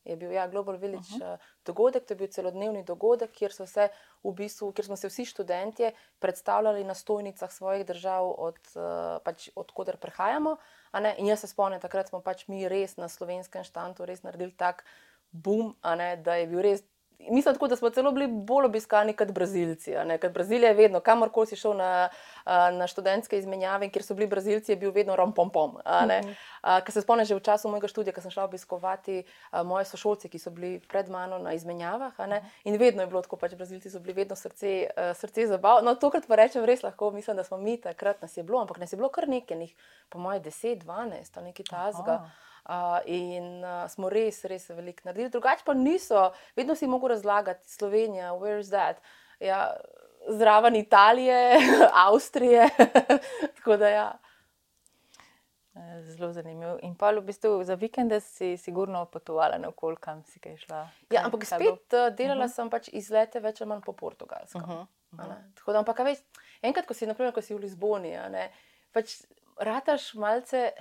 Je 0.08 0.16
bil 0.16 0.32
ja, 0.32 0.46
Global 0.48 0.78
Village 0.80 1.10
uh 1.18 1.22
-huh. 1.22 1.34
uh, 1.34 1.48
dogodek, 1.66 2.06
to 2.06 2.14
je 2.14 2.18
bil 2.18 2.28
celodnevni 2.28 2.84
dogodek, 2.84 3.32
kjer, 3.32 3.52
se 3.54 3.90
v 4.24 4.34
bistvu, 4.34 4.72
kjer 4.72 4.86
smo 4.86 4.96
se 4.96 5.08
vsi 5.08 5.26
študenti 5.26 5.92
predstavljali 6.20 6.84
na 6.84 6.94
stojnicah 6.94 7.52
svojih 7.52 7.86
držav, 7.86 8.34
od, 8.38 8.60
uh, 8.76 9.18
pač, 9.24 9.50
odkuder 9.56 9.98
prihajamo. 9.98 10.58
In 11.18 11.26
jaz 11.26 11.40
se 11.40 11.48
spomnim, 11.48 11.80
takrat 11.80 12.10
smo 12.10 12.22
pač 12.22 12.48
mi 12.48 12.68
res 12.68 12.98
na 12.98 13.10
slovenskem 13.10 13.64
štantu 13.64 14.06
res 14.06 14.24
naredili 14.24 14.52
tak 14.52 14.86
boom, 15.32 15.76
da 16.24 16.36
je 16.36 16.48
bil 16.48 16.62
res 16.62 16.84
Mislim, 17.20 17.56
tako, 17.56 17.68
da 17.68 17.76
smo 17.76 17.90
celo 17.90 18.12
bili 18.12 18.28
bolj 18.28 18.66
obiskani 18.66 19.14
kot 19.14 19.32
Brazilci. 19.32 19.92
Ker 20.22 20.32
Brazilija 20.32 20.70
je 20.70 20.76
vedno, 20.76 21.00
kamorkoli 21.00 21.48
si 21.48 21.56
šel 21.56 21.76
na, 21.76 22.10
na 22.72 22.88
študentske 22.88 23.38
izmenjave, 23.38 23.90
kjer 23.90 24.04
so 24.04 24.16
bili 24.16 24.28
Brazilci, 24.28 24.72
je 24.72 24.76
bil 24.76 24.92
vedno 24.92 25.16
rompom. 25.16 25.78
Mhm. 25.86 26.32
Ker 26.64 26.94
se 26.94 27.02
spomnim 27.02 27.26
že 27.26 27.36
v 27.36 27.44
času 27.44 27.70
mojega 27.70 27.88
študija, 27.88 28.16
ko 28.16 28.22
sem 28.22 28.32
šla 28.32 28.44
obiskovati 28.48 29.24
moje 29.64 29.86
sošolce, 29.86 30.30
ki 30.30 30.40
so 30.40 30.50
bili 30.50 30.80
pred 30.80 31.10
mano 31.10 31.38
na 31.38 31.54
izmenjavah. 31.54 32.14
In 32.64 32.78
vedno 32.78 33.04
je 33.04 33.08
bilo 33.08 33.22
tako, 33.22 33.36
pač 33.36 33.56
Brazilci 33.56 33.90
so 33.90 34.00
bili 34.00 34.14
vedno 34.14 34.36
srce, 34.36 34.88
srce 35.14 35.48
zabavni. 35.48 35.86
No, 35.86 35.96
tokrat 35.96 36.28
pa 36.28 36.36
rečem 36.36 36.66
res 36.66 36.84
lahko, 36.84 37.12
mislim, 37.12 37.36
da 37.36 37.44
smo 37.44 37.58
mi 37.58 37.78
takrat 37.82 38.22
nas 38.22 38.38
je 38.38 38.44
bilo, 38.44 38.62
ampak 38.62 38.78
nas 38.78 38.94
je 38.94 38.98
bilo 38.98 39.10
kar 39.10 39.28
nekaj, 39.28 39.68
po 40.10 40.20
moje 40.20 40.40
10, 40.40 40.84
12 40.86 41.38
ali 41.38 41.46
nekaj 41.46 41.66
tasga. 41.70 42.14
Aha. 42.24 42.49
Uh, 42.66 43.00
in 43.06 43.64
uh, 43.64 43.88
smo 43.90 44.10
res, 44.10 44.44
res 44.46 44.70
veliko 44.70 45.02
naredili. 45.06 45.30
Drugače 45.30 45.64
pa 45.66 45.74
niso, 45.74 46.32
vedno 46.56 46.76
si 46.76 46.88
mogo 46.88 47.08
razlagati, 47.08 47.70
Slovenija, 47.70 48.34
where 48.34 48.60
is 48.60 48.70
that? 48.70 48.98
Ja, 49.40 49.74
zraven 50.30 50.76
Italije, 50.76 51.58
Avstrije. 52.06 52.70
Tako 53.56 53.78
da 53.78 53.90
ja. 53.90 54.10
Eh, 55.76 56.02
Zelo 56.04 56.34
zanimivo. 56.34 56.78
In 56.82 56.96
pa 56.96 57.12
v 57.12 57.22
bistvu 57.22 57.64
za 57.64 57.74
vikende 57.76 58.20
si 58.20 58.58
sigurno 58.58 59.06
potovala 59.06 59.58
na 59.58 59.70
okolje, 59.70 59.98
kam 60.00 60.24
si 60.24 60.40
kaj 60.40 60.58
šla. 60.58 60.78
Ja, 60.78 60.90
Kaj- 61.10 61.26
ampak 61.26 61.40
kaj 61.46 61.60
bo? 61.60 61.66
spet 61.66 61.94
uh, 61.94 62.16
delala 62.16 62.46
uh 62.46 62.52
-huh. 62.52 62.56
sem 62.56 62.70
pač 62.70 62.90
izlete 62.92 63.40
več 63.40 63.62
ali 63.62 63.70
manj 63.70 63.82
po 63.82 63.94
portugalsko. 63.94 64.60
Uh 64.60 64.86
Mhm, 65.12 65.22
-huh. 65.22 65.56
Tako 65.56 65.72
da, 65.74 65.80
ampak, 65.80 66.00
a 66.00 66.04
veš, 66.04 66.18
enkrat, 66.62 66.86
ko 66.86 66.94
si, 66.94 67.06
naprimer, 67.08 67.34
ko 67.34 67.42
si 67.42 67.54
v 67.56 67.60
Lizboni, 67.60 68.10
ne, 68.30 68.52
pač 68.92 69.22
rataš 69.58 70.14
malce 70.14 70.72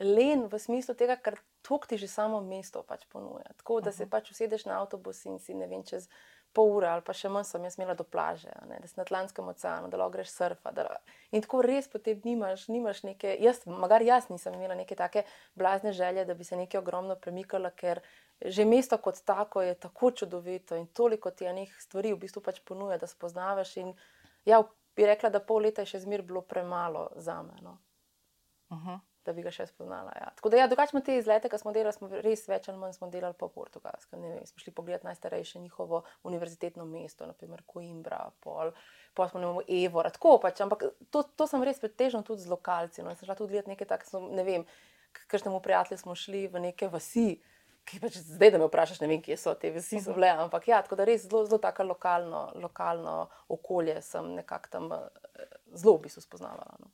len 0.00 0.46
v 0.48 0.58
smislu 0.58 0.94
tega, 0.94 1.16
tok 1.62 1.86
ti 1.86 1.96
že 2.00 2.08
samo 2.08 2.40
mesto 2.40 2.82
pač 2.82 3.06
ponuja. 3.12 3.52
Tako 3.56 3.80
da 3.80 3.92
se 3.92 4.08
pač 4.10 4.30
usedeš 4.32 4.64
na 4.66 4.80
avtobus 4.80 5.24
in 5.28 5.38
si 5.38 5.54
ne 5.54 5.66
vem, 5.68 5.84
čez 5.84 6.08
pol 6.52 6.72
ure 6.76 6.88
ali 6.90 7.04
pa 7.06 7.14
še 7.14 7.28
manj 7.30 7.46
sem 7.46 7.64
jaz 7.64 7.76
imela 7.78 7.94
do 7.94 8.02
plaže, 8.02 8.50
ne, 8.66 8.80
da 8.82 8.88
si 8.88 8.96
na 8.98 9.04
Atlantskem 9.06 9.46
oceanu, 9.52 9.90
da 9.90 10.00
lahko 10.00 10.16
greš 10.16 10.32
surfa. 10.34 10.72
Da, 10.74 10.86
in 11.30 11.44
tako 11.44 11.60
res 11.62 11.86
potem 11.86 12.18
nimaš, 12.24 12.66
nimaš 12.72 13.04
neke, 13.06 13.36
jaz, 13.38 13.62
magar 13.68 14.02
jaz 14.02 14.26
nisem 14.32 14.56
imela 14.58 14.74
neke 14.74 14.96
take 14.98 15.22
blazne 15.54 15.92
želje, 15.92 16.24
da 16.26 16.34
bi 16.34 16.48
se 16.48 16.58
nekaj 16.58 16.80
ogromno 16.80 17.14
premikala, 17.14 17.70
ker 17.70 18.02
že 18.40 18.64
mesto 18.64 18.96
kot 18.98 19.20
tako 19.24 19.62
je 19.62 19.76
tako 19.78 20.10
čudovito 20.10 20.74
in 20.74 20.88
toliko 20.88 21.30
ti 21.30 21.44
enih 21.44 21.76
stvari 21.78 22.14
v 22.16 22.22
bistvu 22.24 22.42
pač 22.42 22.58
ponuja, 22.64 22.98
da 22.98 23.06
spoznavaš. 23.06 23.76
In 23.84 23.94
ja, 24.48 24.62
bi 24.96 25.06
rekla, 25.06 25.30
da 25.30 25.44
pol 25.44 25.68
leta 25.68 25.84
je 25.84 25.92
še 25.92 26.02
zmer 26.08 26.24
bilo 26.26 26.40
premalo 26.42 27.10
za 27.20 27.42
me. 27.44 27.60
No 27.60 27.76
Mhm. 28.70 29.09
Da 29.30 29.36
bi 29.36 29.44
ga 29.46 29.52
še 29.54 29.68
spoznala. 29.70 30.12
Ja. 30.18 30.30
Tako 30.36 30.50
da, 30.50 30.58
ja, 30.60 30.66
drugače 30.70 30.94
smo 30.94 31.02
te 31.06 31.16
izlete, 31.16 31.48
ki 31.50 31.58
smo 31.60 31.72
delali, 31.74 31.94
smo 31.94 32.10
res 32.10 32.42
več 32.50 32.68
ali 32.68 32.80
manj 32.80 32.98
delali 33.12 33.38
po 33.38 33.48
portugalskem. 33.54 34.22
Vem, 34.22 34.40
smo 34.48 34.62
šli 34.62 34.74
pogledati 34.74 35.06
najstarejše 35.06 35.62
njihovo 35.62 36.02
univerzitetno 36.26 36.84
mesto, 36.88 37.28
naprimer 37.30 37.62
Coimbra, 37.70 38.24
pol, 38.44 38.74
pol 39.14 39.30
smo 39.30 39.42
vem, 39.44 39.62
Evora, 39.84 40.10
tako 40.14 40.38
pač, 40.42 40.60
ampak 40.64 40.88
to, 41.14 41.22
to 41.38 41.46
sem 41.50 41.62
res 41.66 41.78
pretežno 41.82 42.24
tudi 42.26 42.42
z 42.42 42.50
lokalci. 42.50 43.04
No. 43.06 43.14
Sem 43.14 43.30
šla 43.30 43.38
tudi 43.38 43.54
gledati 43.54 43.74
nekaj 43.76 43.92
takega, 43.94 44.22
ne 44.34 44.46
vem, 44.46 44.66
kakšnemu 45.22 45.62
prijatelju 45.62 46.02
smo 46.02 46.18
šli 46.18 46.48
v 46.50 46.66
neke 46.70 46.90
vasi. 46.90 47.38
Ki 47.88 47.96
pač 47.98 48.18
zdaj, 48.20 48.52
da 48.52 48.58
me 48.60 48.66
vprašaš, 48.68 49.00
ne 49.00 49.08
vem, 49.08 49.22
kje 49.24 49.38
so 49.40 49.54
te 49.58 49.70
vsi, 49.72 50.02
so 50.04 50.12
bile, 50.14 50.28
ampak 50.42 50.68
ja, 50.68 50.82
tako 50.84 50.98
da 51.00 51.06
res 51.08 51.24
zelo, 51.24 51.46
zelo 51.48 51.58
tako 51.62 51.88
lokalno, 51.88 52.50
lokalno 52.60 53.14
okolje 53.48 53.96
sem 54.04 54.34
nekako 54.36 54.70
tam 54.70 54.90
eh, 54.94 55.06
zelo 55.72 55.96
v 55.96 56.04
bistvu 56.04 56.22
spoznavala. 56.22 56.76
No. 56.84 56.92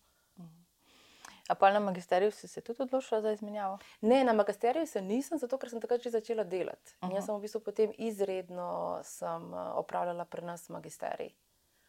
A 1.48 1.54
pa 1.54 1.70
na 1.70 1.80
magisteriju 1.80 2.30
si 2.30 2.48
se 2.48 2.60
tudi 2.60 2.82
odločila 2.82 3.20
za 3.20 3.32
izmenjavo? 3.32 3.78
Ne, 4.00 4.24
na 4.24 4.32
magisteriju 4.32 4.86
se 4.86 5.02
nisem, 5.02 5.38
zato 5.38 5.58
ker 5.58 5.70
sem 5.70 5.80
takrat 5.80 6.02
že 6.02 6.10
začela 6.10 6.44
delati. 6.44 6.94
Uh 7.00 7.08
-huh. 7.08 7.14
Jaz 7.14 7.26
sem 7.26 7.36
v 7.36 7.40
bistvu 7.40 7.60
potem 7.60 7.92
izredno 7.98 9.00
sem, 9.02 9.52
uh, 9.52 9.78
opravljala 9.78 10.24
pri 10.24 10.42
nas 10.42 10.68
magisterij. 10.68 11.34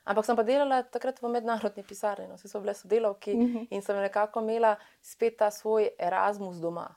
Ampak 0.04 0.26
sem 0.26 0.36
pa 0.36 0.44
delala 0.44 0.84
takrat 0.84 1.22
v 1.22 1.28
mednarodni 1.28 1.84
pisarni, 1.84 2.28
no, 2.28 2.36
vse 2.36 2.48
so 2.48 2.60
bile 2.60 2.74
sodelavki 2.74 3.34
uh 3.34 3.40
-huh. 3.40 3.68
in 3.70 3.82
sem 3.82 3.98
nekako 3.98 4.40
imela 4.40 4.76
spet 5.02 5.38
ta 5.38 5.52
svoj 5.52 5.90
Erasmus 6.00 6.56
doma. 6.58 6.96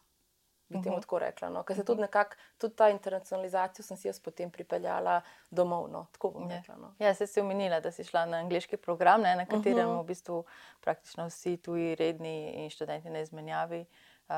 Bi 0.71 0.83
temu 0.83 0.89
uh 0.89 0.99
-huh. 0.99 1.01
tako 1.01 1.19
rekla. 1.19 1.49
No. 1.49 1.63
Ker 1.63 1.77
se 1.77 1.85
tudi 1.85 2.01
nekako, 2.01 2.31
tudi 2.59 2.75
ta 2.75 2.89
internacionalizacijo 2.89 3.85
sem 3.85 3.97
si 3.97 4.09
jaz 4.09 4.21
potem 4.21 4.51
pripeljala 4.51 5.21
domov. 5.51 5.89
No. 5.89 6.07
Tako 6.13 6.31
bom 6.31 6.51
Ja. 6.51 6.57
rekla. 6.57 6.77
No. 6.77 6.95
Ja, 6.99 7.15
se 7.15 7.27
si 7.27 7.41
omenila, 7.41 7.81
da 7.81 7.91
si 7.91 8.05
šla 8.05 8.27
na 8.27 8.37
angliški 8.37 8.77
program, 8.77 9.21
ne, 9.21 9.37
na 9.37 9.47
katerem 9.47 9.89
Mhm. 9.89 9.99
v 9.99 10.05
bistvu 10.05 10.45
praktično 10.81 11.27
vsi 11.27 11.57
tuji 11.57 11.95
redni 11.95 12.51
in 12.55 12.71
študenti 12.71 13.11
na 13.11 13.21
izmenjavi 13.21 13.87
uh, 14.29 14.35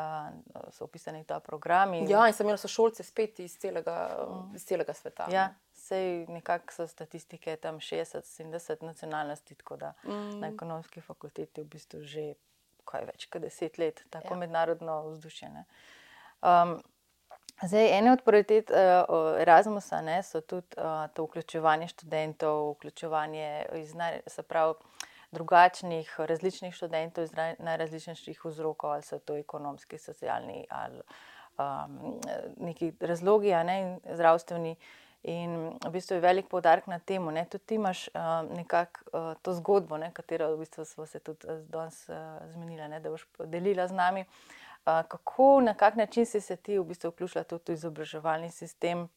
so 0.71 0.85
upisani 0.85 1.21
v 1.21 1.25
ta 1.25 1.41
program. 1.41 1.95
In, 1.95 2.11
Ja, 2.11 2.27
in 2.27 2.33
sem 2.33 2.47
imela 2.47 2.57
sošolce 2.59 3.03
spet 3.03 3.39
iz 3.39 3.59
celega, 3.59 4.17
uh. 4.21 4.55
iz 4.55 4.65
celega 4.65 4.93
sveta. 4.95 5.27
ja 5.31 5.55
sej 5.75 6.27
nekako 6.27 6.73
so 6.73 6.87
statistike 6.87 7.57
tam 7.57 7.77
60-70 7.77 8.83
nacionalnosti, 8.83 9.55
tako 9.55 9.77
da 9.77 9.93
mm. 10.05 10.41
na 10.41 10.49
ekonomski 10.49 11.01
fakulteti 11.01 11.61
v 11.61 11.65
bistvu 11.65 12.01
že 12.03 12.35
kaj 12.85 13.05
več 13.05 13.27
kot 13.27 13.43
deset 13.43 13.79
let, 13.79 14.03
tako 14.11 14.35
ja. 14.35 14.39
Mednarodno 14.39 15.03
vzdušje. 15.03 15.49
ne. 15.49 15.65
Um, 16.43 16.83
Zdaj, 17.63 17.99
ena 17.99 18.13
od 18.13 18.23
prioritet 18.25 18.71
uh, 18.71 19.41
Erasmusa 19.41 20.01
ne, 20.03 20.23
so 20.23 20.41
tudi 20.41 20.67
uh, 20.79 21.07
to 21.15 21.25
vključevanje 21.25 21.89
študentov, 21.89 22.71
vključevanje 22.73 23.67
iz 23.75 23.95
naj, 23.95 24.21
se 24.27 24.43
pravi, 24.43 24.75
drugačnih, 25.33 26.15
različnih 26.19 26.75
študentov 26.75 27.25
iz 27.25 27.31
naj- 27.33 27.55
najrazličnejših 27.59 28.45
vzrokov, 28.45 28.91
ali 28.91 29.03
so 29.03 29.19
to 29.19 29.37
ekonomski, 29.37 29.99
socialni 29.99 30.67
ali 30.71 31.01
um, 31.59 32.21
neki 32.57 32.93
razlogi, 33.01 33.53
a 33.55 33.63
ne, 33.63 33.81
in 33.81 34.17
zdravstveni. 34.17 34.77
In 35.23 35.79
v 35.87 35.91
bistvu 35.91 36.17
je 36.17 36.21
velik 36.21 36.49
poudarek 36.51 36.87
na 36.87 36.99
tem. 36.99 37.29
Tudi 37.51 37.65
ti 37.65 37.75
imaš 37.75 38.09
uh, 38.09 38.57
nekako 38.57 39.01
uh, 39.13 39.35
to 39.43 39.55
zgodbo, 39.55 39.97
ne, 39.97 40.11
katero 40.13 40.51
v 40.57 40.59
bistvu 40.59 40.85
smo 40.85 41.07
se 41.07 41.21
tudi 41.21 41.47
danes 41.69 42.09
uh, 42.09 42.17
zmenili, 42.53 42.89
ne, 42.89 43.01
da 43.01 43.11
boš 43.11 43.29
delila 43.39 43.87
z 43.89 43.95
nami. 43.95 44.21
Uh, 44.21 44.72
kako, 44.85 45.61
na 45.61 45.75
kak 45.75 45.95
način 45.95 46.27
si 46.27 46.41
se 46.41 46.57
ti 46.57 46.79
v 46.79 46.85
bistvu 46.85 47.11
vključila 47.11 47.45
tudi 47.45 47.73
v 47.73 47.75
izobraževalni 47.75 48.51
sistem, 48.51 49.09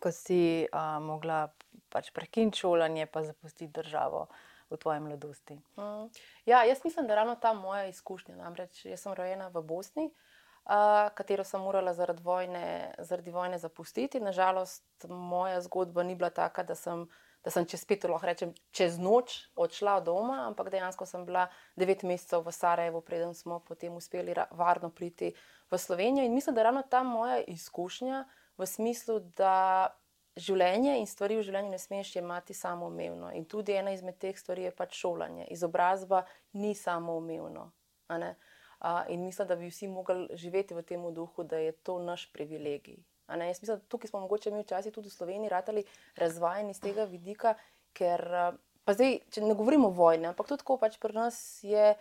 ko 0.00 0.12
si 0.12 0.66
uh, 0.72 1.02
mogla 1.02 1.48
pač 1.88 2.10
prekiniti 2.10 2.58
šolanje, 2.58 3.06
pa 3.06 3.22
zapustiti 3.22 3.72
državo 3.72 4.26
v 4.70 4.76
tvoji 4.76 5.00
mladosti? 5.00 5.54
Mm. 5.54 6.10
Ja, 6.46 6.64
jaz 6.64 6.84
mislim, 6.84 7.06
da 7.06 7.14
ravno 7.14 7.34
ta 7.34 7.52
moja 7.52 7.86
izkušnja. 7.86 8.36
Namreč 8.36 8.84
jaz 8.84 9.00
sem 9.00 9.14
rojena 9.14 9.48
v 9.48 9.62
Bosni, 9.62 10.10
uh, 10.10 11.08
katero 11.14 11.44
sem 11.44 11.62
morala 11.62 11.94
zaradi 11.94 12.22
vojne, 12.22 12.94
zaradi 12.98 13.30
vojne 13.30 13.58
zapustiti. 13.58 14.20
Nažalost, 14.20 14.84
moja 15.08 15.60
zgodba 15.60 16.02
ni 16.02 16.14
bila 16.14 16.30
taka, 16.30 16.62
da 16.62 16.74
sem, 16.74 17.06
da 17.44 17.50
sem 17.50 17.66
čez 17.66 17.84
pet, 17.86 18.04
lahko 18.04 18.26
rečem, 18.26 18.54
čez 18.74 18.98
noč 18.98 19.48
odšla 19.56 19.98
od 20.00 20.08
doma, 20.08 20.40
ampak 20.48 20.70
dejansko 20.74 21.06
sem 21.06 21.24
bila 21.24 21.46
devet 21.76 22.02
mesecev 22.02 22.42
v 22.44 22.52
Sarajevu, 22.52 23.00
preden 23.00 23.34
smo 23.34 23.60
potem 23.60 23.94
uspeli 23.94 24.34
varno 24.50 24.90
priti 24.90 25.32
v 25.70 25.78
Slovenijo. 25.78 26.26
In 26.26 26.34
mislim, 26.34 26.54
da 26.54 26.66
ravno 26.66 26.82
ta 26.82 27.02
moja 27.02 27.40
izkušnja 27.46 28.24
v 28.58 28.66
smislu, 28.66 29.20
da 29.38 29.94
življenje 30.38 30.98
in 30.98 31.06
stvari 31.06 31.38
v 31.38 31.44
življenju 31.46 31.72
ne 31.72 31.78
smeš 31.78 32.14
jemati 32.16 32.54
samoumevno. 32.54 33.32
In 33.34 33.46
tudi 33.50 33.74
ena 33.74 33.92
izmed 33.94 34.18
teh 34.22 34.36
stvari 34.38 34.68
je 34.68 34.74
pač 34.74 34.98
šolanje. 34.98 35.48
Izobrazba 35.54 36.24
ni 36.52 36.74
samoumevno. 36.74 37.70
Uh, 38.08 39.02
in 39.10 39.24
mislim, 39.24 39.48
da 39.48 39.56
bi 39.56 39.70
vsi 39.70 39.88
mogli 39.90 40.28
živeti 40.38 40.74
v 40.74 40.82
tem 40.86 41.02
duhu, 41.14 41.44
da 41.44 41.58
je 41.58 41.72
to 41.72 41.98
naš 41.98 42.28
privilegij. 42.32 43.02
Jaz 43.28 43.60
mislim, 43.60 43.76
da 43.76 43.88
tukaj 43.88 44.08
smo 44.08 44.20
mogoče 44.20 44.50
mi 44.50 44.62
včasih 44.62 44.92
tudi 44.92 45.08
v 45.08 45.12
Sloveniji 45.12 45.52
ratali 45.52 45.84
razvajeni 46.16 46.74
z 46.74 46.80
tega 46.80 47.04
vidika, 47.04 47.54
ker 47.92 48.24
uh, 48.24 48.54
pa 48.88 48.94
zdaj, 48.96 49.18
če 49.30 49.44
ne 49.44 49.54
govorimo 49.54 49.90
o 49.90 49.96
vojni, 49.96 50.30
ampak 50.30 50.48
tudi 50.48 50.64
tako 50.64 50.78
pač 50.80 50.96
pri 51.02 51.12
nas 51.12 51.36
je 51.62 51.92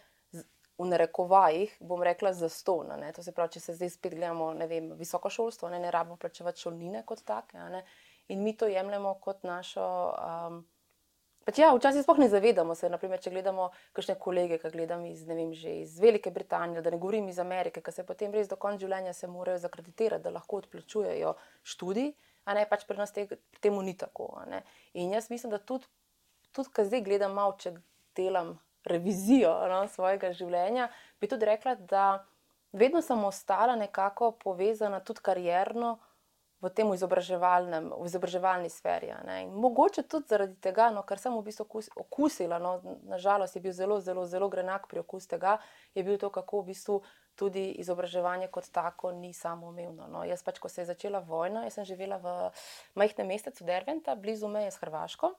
v 0.78 0.86
narekovajih, 0.86 1.74
bom 1.82 2.04
rekla, 2.06 2.32
zaston. 2.38 2.94
To 3.16 3.24
se 3.26 3.34
pravi, 3.34 3.58
če 3.58 3.60
se 3.60 3.76
zdaj 3.76 3.90
spet 3.96 4.14
gledamo, 4.14 4.52
ne 4.54 4.68
vem, 4.70 4.92
visoko 4.96 5.30
šolstvo, 5.34 5.72
ne, 5.74 5.82
ne 5.82 5.92
rabimo 5.92 6.20
plačevati 6.22 6.62
šolnine 6.62 7.02
kot 7.06 7.26
take. 7.26 7.58
In 8.30 8.44
mi 8.44 8.54
to 8.58 8.70
jemljemo 8.70 9.16
kot 9.24 9.44
našo. 9.44 9.88
Um, 10.16 10.62
Pač 11.48 11.62
ja, 11.62 11.70
včasih 11.72 12.04
sploh 12.04 12.18
ne 12.20 12.28
zavedamo 12.28 12.76
se, 12.76 12.90
naprimer, 12.92 13.22
če 13.24 13.32
gledamo 13.32 13.70
kakšne 13.96 14.18
kolege, 14.20 14.58
ki 14.60 14.68
gledam 14.74 15.06
iz, 15.08 15.22
vem, 15.24 15.54
iz 15.56 15.94
Velike 16.04 16.34
Britanije, 16.36 16.82
da 16.84 16.92
ne 16.92 17.00
govorim 17.00 17.30
iz 17.32 17.40
Amerike, 17.40 17.80
ki 17.80 17.94
se 17.96 18.04
potem 18.04 18.34
res 18.36 18.50
do 18.52 18.58
konca 18.60 18.84
življenja 18.84 19.14
se 19.16 19.30
morajo 19.32 19.62
zakreditirati, 19.64 20.26
da 20.26 20.34
lahko 20.36 20.60
odplačujejo 20.60 21.38
študij, 21.64 22.12
a 22.44 22.56
ne 22.58 22.66
pač 22.68 22.84
pri 22.90 23.00
nas 23.00 23.16
te, 23.16 23.24
temu 23.64 23.80
ni 23.80 23.96
tako. 23.96 24.28
In 25.00 25.16
jaz 25.16 25.30
mislim, 25.32 25.56
da 25.56 25.62
tudi, 25.64 25.88
tudi 26.52 26.74
ko 26.76 26.84
zdaj 26.84 27.06
gledam 27.08 27.40
malo, 27.40 27.56
če 27.64 27.78
delam 28.20 28.58
revizijo 28.84 29.54
no, 29.72 29.86
svojega 29.88 30.34
življenja, 30.36 30.90
bi 31.24 31.32
tudi 31.32 31.48
rekla, 31.48 31.78
da 31.80 32.26
vedno 32.76 33.00
sem 33.00 33.24
ostala 33.24 33.80
nekako 33.80 34.34
povezana 34.44 35.00
tudi 35.00 35.24
karierno 35.24 35.96
v 36.62 36.70
tem 36.74 36.90
izobraževalnem, 36.90 37.92
v 37.94 38.06
izobraževalni 38.10 38.70
sferi. 38.70 39.12
mogoče 39.54 40.04
tudi 40.10 40.26
zaradi 40.30 40.58
tega, 40.62 40.90
no, 40.90 41.04
ker 41.06 41.22
sem 41.22 41.34
v 41.36 41.44
bistvu 41.46 41.68
okus, 41.68 41.90
okusila, 41.94 42.58
no, 42.58 42.82
nažalost 43.06 43.56
je 43.56 43.62
bil 43.62 43.74
zelo, 43.78 44.00
zelo, 44.02 44.26
zelo 44.26 44.50
grenak 44.50 44.88
pri 44.90 45.06
okus 45.06 45.30
tega, 45.30 45.60
je 45.94 46.04
bil 46.04 46.18
to, 46.18 46.30
kako 46.34 46.62
v 46.62 46.74
bistvu 46.74 47.02
tudi 47.38 47.78
izobraževanje 47.78 48.50
kot 48.50 48.72
tako 48.74 49.12
ni 49.14 49.34
samoumevno. 49.34 50.08
No. 50.10 50.24
Jaz 50.26 50.42
pač, 50.42 50.58
ko 50.58 50.70
se 50.70 50.82
je 50.82 50.90
začela 50.90 51.22
vojna, 51.22 51.70
sem 51.70 51.86
živela 51.86 52.18
v 52.18 52.34
majhnem 52.98 53.30
mestecu 53.30 53.62
Derventa, 53.62 54.18
blizu 54.18 54.50
meje 54.50 54.74
s 54.74 54.82
Hrvaško. 54.82 55.36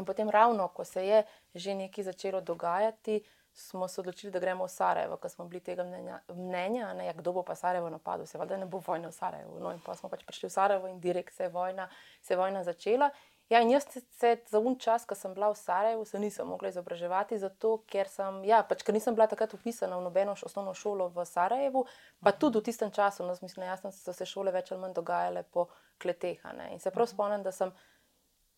In 0.00 0.06
potem, 0.08 0.30
ravno 0.30 0.68
ko 0.72 0.84
se 0.84 1.04
je 1.04 1.24
že 1.54 1.74
nekaj 1.74 2.04
začelo 2.04 2.40
dogajati, 2.40 3.20
smo 3.52 3.88
se 3.88 4.00
odločili, 4.00 4.32
da 4.32 4.38
gremo 4.38 4.64
v 4.64 4.68
Sarajevo, 4.68 5.16
ker 5.16 5.30
smo 5.30 5.44
bili 5.44 5.60
tega 5.60 5.84
mnenja, 5.84 6.20
mnenja 6.28 6.92
ne, 6.94 7.06
ja, 7.06 7.12
kdo 7.12 7.32
bo 7.32 7.42
pa 7.42 7.54
Sarajevo 7.54 7.90
napadel, 7.90 8.26
seveda 8.26 8.56
ne 8.56 8.66
bo 8.66 8.82
vojna 8.86 9.08
v 9.08 9.16
Sarajevu. 9.16 9.58
No, 9.60 9.72
in 9.72 9.82
pa 9.84 9.94
smo 9.94 10.08
pač 10.08 10.24
prišli 10.24 10.48
v 10.48 10.52
Sarajevo 10.52 10.88
in 10.88 11.00
direkt 11.00 11.34
se 11.34 11.48
je 11.48 11.52
vojna, 11.54 11.88
se 12.22 12.34
je 12.34 12.38
vojna 12.38 12.64
začela. 12.64 13.10
Ja, 13.50 13.60
in 13.60 13.70
jaz 13.70 13.84
se, 13.90 14.00
se 14.14 14.36
za 14.46 14.58
un 14.58 14.76
čas, 14.78 15.04
ko 15.04 15.14
sem 15.18 15.34
bila 15.34 15.48
v 15.50 15.58
Sarajevu, 15.58 16.04
se 16.04 16.18
nisem 16.22 16.46
mogla 16.46 16.70
izobraževati, 16.70 17.38
zato 17.38 17.80
ker, 17.90 18.06
sem, 18.08 18.44
ja, 18.46 18.62
pač, 18.62 18.84
ker 18.86 18.94
nisem 18.94 19.16
bila 19.18 19.26
takrat 19.26 19.54
upisana 19.54 19.98
v 19.98 20.04
nobeno 20.06 20.36
osnovno 20.38 20.74
šolo 20.74 21.08
v 21.10 21.24
Sarajevu, 21.26 21.82
pa 22.22 22.30
tudi 22.30 22.60
v 22.60 22.68
tistem 22.70 22.94
času, 22.94 23.26
no, 23.26 23.34
mislim, 23.42 23.66
jasno, 23.66 23.90
so 23.90 24.14
se 24.14 24.26
šole 24.26 24.54
več 24.54 24.70
ali 24.70 24.84
manj 24.84 24.94
dogajale 24.94 25.42
po 25.42 25.66
kleteh. 25.98 26.44
ne. 26.54 26.70
In 26.72 26.78
se 26.78 26.94
prav 26.94 27.10
spomnim, 27.10 27.42
da 27.42 27.50
sem 27.52 27.74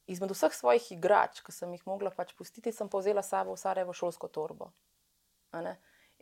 izmed 0.07 0.31
vseh 0.35 0.55
svojih 0.55 0.93
igrač, 0.97 1.41
ki 1.45 1.53
sem 1.55 1.73
jih 1.77 1.87
mogla 1.87 2.11
pač 2.15 2.35
pustiti, 2.39 2.73
sem 2.73 2.89
povzela 2.89 3.23
sabo 3.23 3.55
v 3.55 3.63
Sarajevo 3.63 3.95
šolsko 3.97 4.29
torbo. 4.29 4.73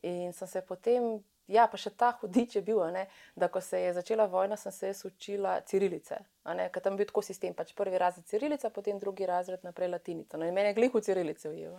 In 0.03 0.33
sem 0.33 0.49
se 0.49 0.63
potem, 0.65 1.19
ja, 1.51 1.67
pa 1.69 1.77
še 1.81 1.93
ta 1.93 2.13
hudič 2.21 2.57
je 2.57 2.63
bil, 2.65 2.81
ne, 2.93 3.07
da 3.37 3.51
ko 3.53 3.61
se 3.61 3.81
je 3.83 3.93
začela 3.97 4.25
vojna, 4.31 4.57
sem 4.57 4.73
se 4.73 4.93
jaz 4.93 5.03
učila 5.05 5.59
cirilice. 5.69 6.23
Ker 6.45 6.83
tam 6.83 6.97
je 6.97 7.03
bil 7.03 7.09
tako 7.11 7.23
sistem, 7.25 7.55
pač 7.55 7.75
prvi 7.77 8.01
razred 8.01 8.25
cirilica, 8.27 8.71
potem 8.73 8.99
drugi 8.99 9.29
razred 9.29 9.65
naprej 9.67 9.91
latinica. 9.93 10.41
No, 10.41 10.49
in 10.49 10.57
meni 10.57 10.73
je 10.73 10.79
glih 10.81 10.95
v 10.95 11.05
cirilice 11.05 11.53
ujel. 11.53 11.77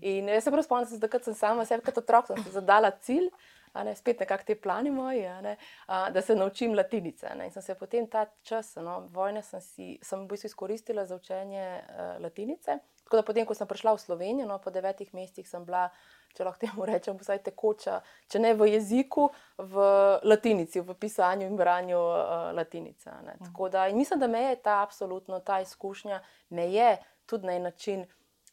In 0.00 0.30
jaz 0.30 0.46
se 0.46 0.54
prav 0.54 0.66
spomnim, 0.66 1.02
da 1.02 1.22
sem 1.26 1.34
sama 1.34 1.66
sebi 1.66 1.86
kot 1.86 1.98
otrok 2.04 2.30
zadala 2.54 2.92
cilj 3.02 3.30
ne, 3.74 3.94
spet 3.96 4.20
nekako 4.20 4.44
te 4.46 4.54
plani 4.54 4.90
moji, 4.90 5.22
ne, 5.42 5.56
a, 5.86 6.10
da 6.10 6.22
se 6.22 6.34
naučim 6.34 6.74
latinice. 6.74 7.34
Ne. 7.36 7.46
In 7.46 7.52
sem 7.52 7.62
se 7.62 7.74
potem 7.74 8.06
ta 8.06 8.26
čas, 8.42 8.76
no, 8.76 9.00
vojne, 9.10 9.42
sem, 9.42 9.60
si, 9.60 9.98
sem 10.02 10.24
v 10.24 10.32
bistvu 10.32 10.50
izkoristila 10.50 11.06
za 11.06 11.16
učenje 11.16 11.66
uh, 11.80 12.22
latinice. 12.22 12.78
Tako 13.04 13.16
da 13.16 13.22
potem, 13.26 13.46
ko 13.46 13.54
sem 13.54 13.66
prišla 13.66 13.94
v 13.94 14.02
Slovenijo, 14.02 14.46
no, 14.46 14.58
po 14.62 14.70
devetih 14.70 15.14
mesecih 15.14 15.48
sem 15.48 15.64
bila, 15.66 15.88
če 16.36 16.46
lahko 16.46 16.62
temu 16.62 16.86
rečem, 16.86 17.18
vsaj 17.18 17.42
tekoča, 17.46 18.00
če 18.30 18.42
ne 18.42 18.52
v 18.54 18.70
jeziku, 18.70 19.30
v 19.58 19.86
latinici, 20.22 20.82
v 20.82 20.94
pisanju 20.94 21.48
in 21.50 21.58
branju 21.58 21.98
uh, 21.98 22.50
latinice. 22.54 23.10
Mhm. 23.10 23.50
Tako 23.50 23.68
da 23.68 23.88
mislim, 23.94 24.20
da 24.20 24.30
me 24.30 24.44
je 24.50 24.62
ta 24.62 24.82
absolutno 24.82 25.40
ta 25.40 25.60
izkušnja, 25.60 26.22
me 26.50 26.70
je 26.72 26.96
tudi 27.26 27.46
na 27.46 27.54
en 27.54 27.62
način 27.62 28.06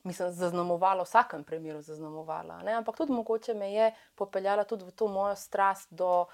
mislim, 0.08 0.32
zaznamovala, 0.32 1.04
v 1.04 1.10
vsakem 1.10 1.44
primeru 1.44 1.82
zaznamovala. 1.82 2.62
Ne? 2.64 2.74
Ampak 2.80 2.98
tudi 2.98 3.12
mogoče 3.12 3.54
me 3.54 3.72
je 3.74 3.92
popeljala 4.16 4.64
tudi 4.64 4.86
v 4.86 4.92
to 4.92 5.08
mojo 5.08 5.36
strast 5.36 5.92
do 5.92 6.26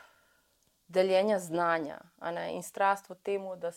deljenja 0.88 1.39
znanja 1.39 1.98
in 2.51 2.63
strast 2.63 3.10
v 3.10 3.15
tem, 3.24 3.42
da, 3.58 3.72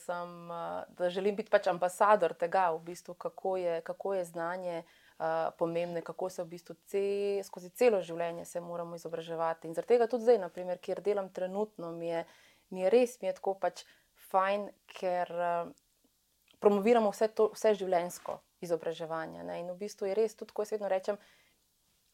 da 0.89 1.11
želim 1.11 1.37
biti 1.37 1.51
pač 1.51 1.67
ambasador 1.67 2.35
tega, 2.35 2.71
v 2.71 2.83
bistvu, 2.91 3.15
kako, 3.15 3.57
je, 3.57 3.81
kako 3.81 4.15
je 4.15 4.25
znanje. 4.25 4.83
Uh, 5.17 5.49
pomembne, 5.59 6.03
kako 6.05 6.29
se 6.29 6.43
v 6.43 6.47
bistvu 6.47 6.75
ce, 6.85 7.41
skozi 7.49 7.71
celo 7.73 8.03
življenje 8.05 8.45
moramo 8.61 8.99
izobraževati. 9.01 9.65
In 9.65 9.73
zaradi 9.73 9.95
tega 9.95 10.07
tudi 10.13 10.27
zdaj, 10.27 10.43
naprimer, 10.43 10.77
kjer 10.77 11.01
delam 11.01 11.31
trenutno, 11.33 11.89
mi 11.97 12.11
je, 12.11 12.27
mi 12.69 12.83
je 12.85 12.91
res 12.93 13.17
mi 13.23 13.31
je 13.31 13.33
tako 13.39 13.55
pač 13.57 13.87
fajn, 14.29 14.67
ker 14.93 15.33
uh, 15.33 15.73
promoviramo 16.61 17.15
vse, 17.17 17.31
to, 17.33 17.49
vse 17.57 17.73
življensko 17.81 18.37
izobraževanja. 18.61 19.43
Ne? 19.43 19.61
In 19.61 19.73
v 19.73 19.79
bistvu 19.85 20.11
je 20.11 20.17
res, 20.17 20.37
tudi 20.39 20.55
ko 20.55 20.65
jaz 20.65 20.75
vedno 20.77 20.89
rečem, 20.89 21.19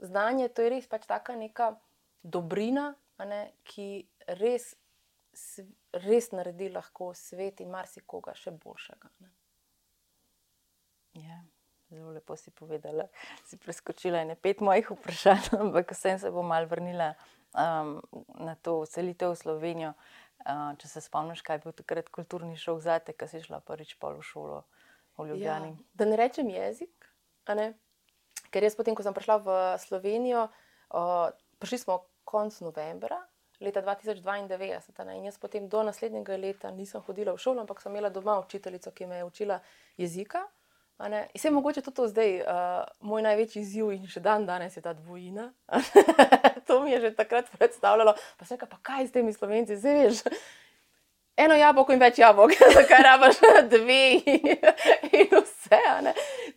znanje 0.03 0.51
to 0.51 0.67
je 0.67 0.73
res 0.77 0.89
pač 0.91 1.07
taka 1.07 1.37
neka 1.39 1.75
dobrina, 2.23 2.93
ne? 3.23 3.43
ki 3.69 4.05
res, 4.41 4.75
res 6.07 6.33
naredi 6.35 6.73
lahko 6.73 7.13
svet 7.19 7.63
in 7.63 7.71
marsikoga 7.71 8.35
še 8.39 8.55
boljšega. 8.55 9.13
Ne? 9.23 9.33
Ja. 11.23 11.43
Zelo 11.93 12.09
lepo 12.17 12.33
si 12.41 12.49
povedala, 12.51 13.05
si 13.45 13.59
preskočila 13.61 14.23
ene 14.25 14.33
pet 14.33 14.63
mojih 14.65 14.95
vprašanj, 14.95 15.53
ampak 15.63 15.93
vsem 15.93 16.17
se 16.19 16.31
bom 16.33 16.47
mal 16.49 16.65
vrnila 16.65 17.13
um, 17.53 17.99
na 18.41 18.57
to 18.57 18.87
selitev 18.89 19.35
v 19.35 19.41
Slovenijo. 19.45 19.93
Uh, 20.43 20.73
če 20.81 20.89
se 20.89 21.03
spomniš, 21.05 21.45
kaj 21.45 21.61
je 21.61 21.63
bil 21.67 21.75
takrat 21.77 22.09
kulturni 22.11 22.57
šok 22.59 22.81
za 22.83 22.97
te, 23.05 23.13
ki 23.13 23.29
si 23.31 23.43
šla 23.45 23.61
prvič 23.63 23.95
pol 24.01 24.17
v 24.19 24.25
šolo 24.27 24.63
v 25.19 25.28
Ljubljani. 25.28 25.69
Ja, 25.69 25.85
da 25.95 26.04
ne 26.04 26.16
rečem 26.16 26.50
jezik, 26.50 27.09
ne? 27.49 27.73
ker 28.52 28.64
jaz 28.64 28.76
potem, 28.76 28.97
ko 28.97 29.04
sem 29.04 29.14
prišla 29.16 29.37
v 29.40 29.59
Slovenijo, 29.81 30.47
uh, 30.92 31.28
prišli 31.59 31.78
smo 31.85 32.02
konec 32.25 32.61
novembra. 32.61 33.21
Leta 33.62 33.83
2092, 33.83 35.04
ne? 35.07 35.19
in 35.19 35.28
jaz 35.31 35.38
potem 35.38 35.69
do 35.71 35.83
naslednjega 35.87 36.37
leta 36.37 36.71
nisem 36.75 37.00
hodila 37.07 37.37
v 37.37 37.38
šolo, 37.38 37.62
ampak 37.62 37.81
sem 37.81 37.92
imela 37.95 38.11
doma 38.11 38.40
učiteljico, 38.42 38.90
ki 38.90 39.07
me 39.07 39.23
je 39.23 39.25
učila 39.25 39.61
jezika. 39.97 40.42
In 41.02 41.14
se 41.40 41.49
je 41.49 41.52
mogoče 41.52 41.83
tudi 41.83 41.97
to 41.97 42.09
zdaj, 42.09 42.40
uh, 42.40 42.85
moj 43.00 43.23
največji 43.23 43.62
izziv 43.62 43.90
in 43.90 44.04
še 44.07 44.21
dan 44.23 44.47
danes 44.47 44.76
je 44.76 44.83
ta 44.83 44.92
dvojina. 44.95 45.49
to 46.66 46.83
mi 46.83 46.92
je 46.92 47.00
že 47.00 47.14
takrat 47.14 47.49
predstavljalo, 47.59 48.14
pa 48.38 48.45
se 48.45 48.59
kaj, 48.59 48.69
kaj 48.83 49.07
s 49.07 49.14
temi 49.14 49.33
slovenci, 49.33 49.76
zdaj 49.76 49.99
veš 49.99 50.23
eno 51.45 51.57
jabolko 51.59 51.95
in 51.95 52.01
več 52.03 52.21
jabolk, 52.23 52.55
zakaj 52.77 53.03
rabaš 53.07 53.41
dve 53.73 54.01
in 54.23 55.35
vse. 55.37 55.83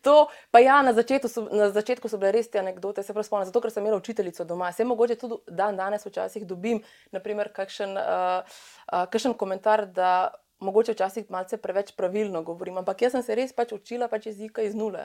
To, 0.05 0.15
pa 0.53 0.61
ja, 0.61 0.81
na 0.85 0.93
začetku, 0.93 1.29
so, 1.31 1.45
na 1.49 1.71
začetku 1.73 2.09
so 2.11 2.19
bile 2.21 2.35
res 2.35 2.49
te 2.51 2.61
anekdote, 2.61 3.03
se 3.03 3.13
pravi, 3.13 3.27
spomnim, 3.27 3.49
zato 3.49 3.61
ker 3.63 3.73
sem 3.73 3.85
imela 3.85 3.99
učiteljico 4.01 4.45
doma. 4.45 4.71
Se 4.75 4.85
mogoče 4.85 5.17
tudi 5.21 5.41
dan 5.47 5.77
danes 5.79 6.05
včasih 6.05 6.45
dobim, 6.47 6.83
naprimer, 7.15 7.49
kakšen, 7.55 7.97
uh, 7.97 8.57
uh, 8.91 9.05
kakšen 9.09 9.37
komentar, 9.39 9.87
da 9.89 10.11
mogoče 10.59 10.93
včasih 10.95 11.29
malce 11.29 11.57
preveč 11.57 11.91
pravilno 11.95 12.41
govorim, 12.43 12.77
ampak 12.77 13.01
jaz 13.01 13.15
sem 13.15 13.23
se 13.23 13.35
res 13.35 13.53
pač 13.53 13.73
učila 13.75 14.07
pač 14.11 14.29
jezika 14.29 14.63
iz 14.63 14.75
nule. 14.75 15.03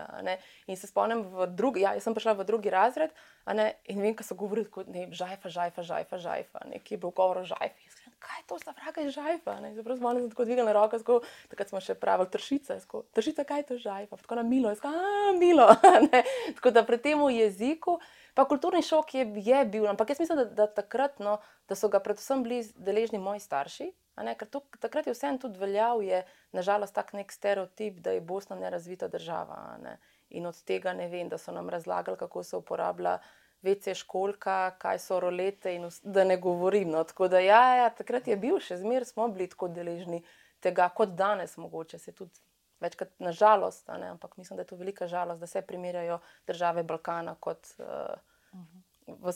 In 0.67 0.77
se 0.77 0.87
spomnim, 0.87 1.25
drugi, 1.57 1.83
ja, 1.85 1.95
jaz 1.97 2.07
sem 2.07 2.15
prišla 2.15 2.37
v 2.39 2.47
drugi 2.47 2.71
razred 2.71 3.15
in 3.51 4.03
vem, 4.03 4.15
kaj 4.15 4.31
so 4.31 4.39
govorili, 4.39 4.71
kot 4.71 4.89
ne, 4.89 5.09
žajfa, 5.11 5.51
žajfa, 5.51 5.83
žajfa, 5.83 6.21
žajfa, 6.23 6.67
neki 6.71 6.95
je 6.95 7.01
bil 7.03 7.11
govor 7.11 7.43
o 7.43 7.45
žajfi. 7.45 7.90
Kaj 8.21 8.39
je 8.41 8.47
to 8.47 8.59
za 8.65 8.75
vraga 8.77 9.01
je 9.01 9.11
žajfa? 9.11 9.55
Zapravo 9.75 9.97
smo 9.97 10.15
se 10.15 10.29
tako 10.29 10.45
dvigali 10.45 10.73
roke, 10.73 10.99
sko, 11.01 11.21
takrat 11.49 11.73
smo 11.73 11.81
še 11.81 11.95
pravili 11.97 12.29
tršice. 12.31 12.77
Sko, 12.85 13.03
tršice, 13.17 13.45
kaj 13.49 13.63
je 13.63 13.67
to 13.71 13.79
žajfa? 13.81 14.19
Tako 14.21 14.41
na 14.41 14.45
milo, 14.45 14.75
sko, 14.77 14.93
a, 14.93 15.33
milo. 15.39 15.71
tako 16.57 16.75
da 16.77 16.85
pri 16.85 17.01
tem 17.01 17.23
jeziku, 17.33 17.97
pa 18.35 18.45
kulturni 18.45 18.85
šok 18.85 19.15
je, 19.15 19.25
je 19.47 19.65
bil, 19.65 19.89
ampak 19.89 20.13
jaz 20.13 20.21
mislim, 20.21 20.45
da, 20.45 20.47
da 20.63 20.69
takrat, 20.69 21.19
no, 21.19 21.39
da 21.69 21.79
so 21.79 21.89
ga 21.89 22.03
predvsem 22.05 22.45
bili 22.45 22.61
deležni 22.77 23.19
moji 23.19 23.41
starši, 23.41 23.91
Ne, 24.21 24.35
ker 24.37 24.49
to, 24.53 24.61
takrat 24.81 25.07
je 25.09 25.15
vseeno 25.15 25.41
tudi 25.41 25.59
veljal, 25.61 26.03
je 26.05 26.25
nažalost 26.53 26.95
tak 26.95 27.13
nek 27.17 27.33
stereotip, 27.33 28.01
da 28.05 28.13
je 28.13 28.21
Bosna 28.21 28.57
nerazvita 28.57 29.09
država. 29.09 29.79
Ne. 29.83 29.97
In 30.37 30.47
od 30.47 30.59
tega 30.69 30.93
ne 30.93 31.09
vem, 31.09 31.29
da 31.29 31.39
so 31.39 31.53
nam 31.53 31.71
razlagali, 31.71 32.19
kako 32.19 32.43
se 32.43 32.57
uporablja 32.57 33.19
vece 33.63 33.95
školka, 33.95 34.77
kaj 34.81 34.99
so 34.99 35.21
rolete, 35.21 35.75
in 35.77 35.89
da 36.03 36.25
ne 36.25 36.37
govorim. 36.41 36.91
No. 36.91 37.05
Tako 37.05 37.29
da 37.29 37.41
ja, 37.45 37.63
ja, 37.83 37.89
takrat 37.91 38.29
je 38.29 38.37
bil, 38.37 38.61
še 38.61 38.81
zmeraj 38.81 39.13
smo 39.13 39.29
bili 39.29 39.49
tako 39.51 39.69
deležni 39.69 40.23
tega, 40.61 40.89
kot 40.95 41.17
danes, 41.19 41.57
mogoče 41.57 41.99
se 41.99 42.13
tudi. 42.13 42.47
Večkrat, 42.81 43.11
nažalost, 43.21 43.91
ampak 43.93 44.39
mislim, 44.41 44.57
da 44.57 44.63
je 44.65 44.71
to 44.71 44.77
velika 44.81 45.05
žalost, 45.05 45.41
da 45.41 45.47
se 45.47 45.61
primerjajo 45.61 46.17
države 46.49 46.81
Balkana 46.83 47.35
kot 47.37 47.75
uh, 47.77 47.85
uh 47.85 48.61
-huh 48.61 48.81
v, 49.19 49.33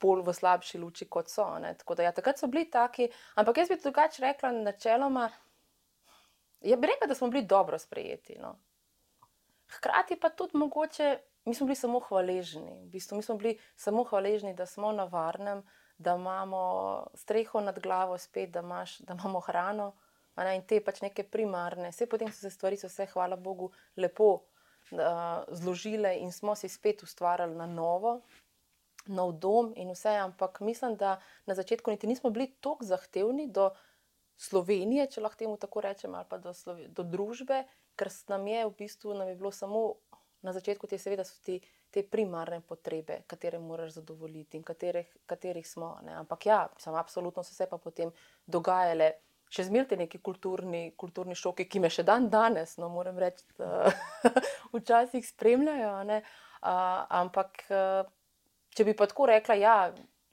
bolj 0.00 0.22
v 0.24 0.34
slabši 0.34 0.80
luči, 0.80 1.08
kot 1.10 1.28
so. 1.30 1.46
Da, 1.60 2.02
ja, 2.02 2.12
takrat 2.14 2.40
so 2.40 2.48
bili 2.48 2.68
taki, 2.70 3.08
ampak 3.36 3.62
jaz 3.62 3.72
bi 3.72 3.80
drugače 3.82 4.22
rekla, 4.24 4.52
načeloma, 4.52 5.28
ja, 6.64 6.76
bi 6.76 6.90
rekla, 6.90 7.08
da 7.10 7.16
smo 7.18 7.28
bili 7.32 7.44
dobro 7.46 7.78
sprejeti. 7.78 8.38
No. 8.40 8.56
Hkrati 9.78 10.16
pa 10.20 10.30
tudi 10.30 10.56
mogoče, 10.56 11.18
mi 11.48 11.54
smo 11.54 11.66
bili 11.66 11.76
samo 11.76 12.00
hvaležni. 12.00 12.74
V 12.84 12.90
bistvu, 12.92 13.16
mi 13.16 13.22
smo 13.22 13.34
bili 13.36 13.58
samo 13.76 14.04
hvaležni, 14.04 14.54
da 14.54 14.66
smo 14.66 14.92
na 14.92 15.04
varnem, 15.04 15.62
da 15.98 16.14
imamo 16.14 17.06
streho 17.14 17.60
nad 17.60 17.78
glavo, 17.78 18.18
spet, 18.18 18.50
da, 18.50 18.60
imaš, 18.60 18.98
da 18.98 19.14
imamo 19.14 19.40
hrano. 19.40 19.92
Ne, 20.36 20.54
in 20.54 20.62
te 20.62 20.78
pač 20.84 21.00
neke 21.02 21.24
primarne, 21.26 21.90
vse 21.90 22.06
potem 22.06 22.30
so 22.30 22.44
se 22.44 22.50
stvari, 22.50 22.76
so 22.78 22.88
se, 22.88 23.08
hvala 23.10 23.36
Bogu, 23.36 23.72
lepo 23.96 24.28
uh, 24.34 25.00
zložile 25.50 26.12
in 26.20 26.30
smo 26.32 26.54
si 26.54 26.68
spet 26.68 27.02
ustvarjali 27.02 27.56
na 27.58 27.66
novo, 27.66 28.20
nov 29.06 29.32
dom 29.42 29.72
in 29.76 29.90
vse, 29.90 30.14
ampak 30.22 30.60
mislim, 30.60 30.94
da 30.96 31.16
na 31.46 31.54
začetku 31.58 31.90
niti 31.90 32.06
nismo 32.06 32.30
bili 32.30 32.52
tako 32.60 32.84
zahtevni 32.84 33.48
do 33.50 33.72
Slovenije, 34.38 35.08
če 35.10 35.20
lahko 35.24 35.38
temu 35.38 35.56
tako 35.58 35.80
rečem, 35.82 36.14
ali 36.14 36.26
pa 36.30 36.38
do, 36.38 36.52
do 36.94 37.02
družbe, 37.02 37.64
ker 37.98 38.10
nam 38.30 38.46
je 38.46 38.66
v 38.68 38.74
bistvu 38.78 39.14
nam 39.18 39.28
je 39.28 39.34
bilo 39.34 39.50
samo 39.50 39.96
na 40.42 40.52
začetku 40.52 40.86
te, 40.86 40.98
seveda, 40.98 41.24
so 41.24 41.40
ti. 41.44 41.60
Te 41.88 42.02
primarne 42.04 42.60
potrebe, 42.60 43.22
katere 43.26 43.56
moraš 43.58 43.94
zadovoljiti 43.94 44.58
in 44.58 44.62
katerih, 44.62 45.06
katerih 45.26 45.64
smo. 45.64 45.94
Ne. 46.04 46.12
Ampak 46.20 46.46
ja, 46.46 46.58
sem 46.76 46.94
absolutno 46.94 47.42
se 47.42 47.64
pa 47.66 47.78
potem 47.80 48.10
dogajale, 48.44 49.14
še 49.48 49.64
zmeraj 49.70 49.96
neki 50.02 50.20
kulturni, 50.20 50.82
kulturni 51.00 51.36
šoki, 51.38 51.64
ki 51.64 51.80
me 51.80 51.88
še 51.88 52.04
dan 52.04 52.28
danes, 52.28 52.76
no 52.76 52.90
moram 52.92 53.16
reči, 53.16 53.46
včasih 54.76 55.24
spremljajo. 55.24 55.94
Uh, 56.04 56.20
ampak 57.22 57.64
če 58.76 58.86
bi 58.86 58.94
pa 58.98 59.08
tako 59.08 59.30
rekla, 59.32 59.56
ja, 59.58 59.76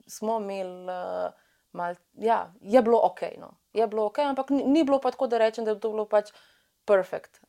smo 0.06 0.36
imeli, 0.42 0.84
uh, 0.92 1.32
mal, 1.76 1.96
ja, 2.20 2.42
je 2.60 2.82
bilo 2.82 3.00
ok. 3.08 3.22
No. 3.40 3.54
Je 3.72 3.86
bilo 3.90 4.06
ok, 4.10 4.20
ampak 4.28 4.52
ni, 4.54 4.62
ni 4.64 4.84
bilo 4.84 5.00
pa 5.00 5.10
tako, 5.14 5.30
da 5.32 5.40
rečem, 5.40 5.64
da 5.64 5.74
je 5.74 5.80
to 5.80 5.92
bilo 5.94 6.06
pač 6.08 6.30
perfekt. 6.86 7.40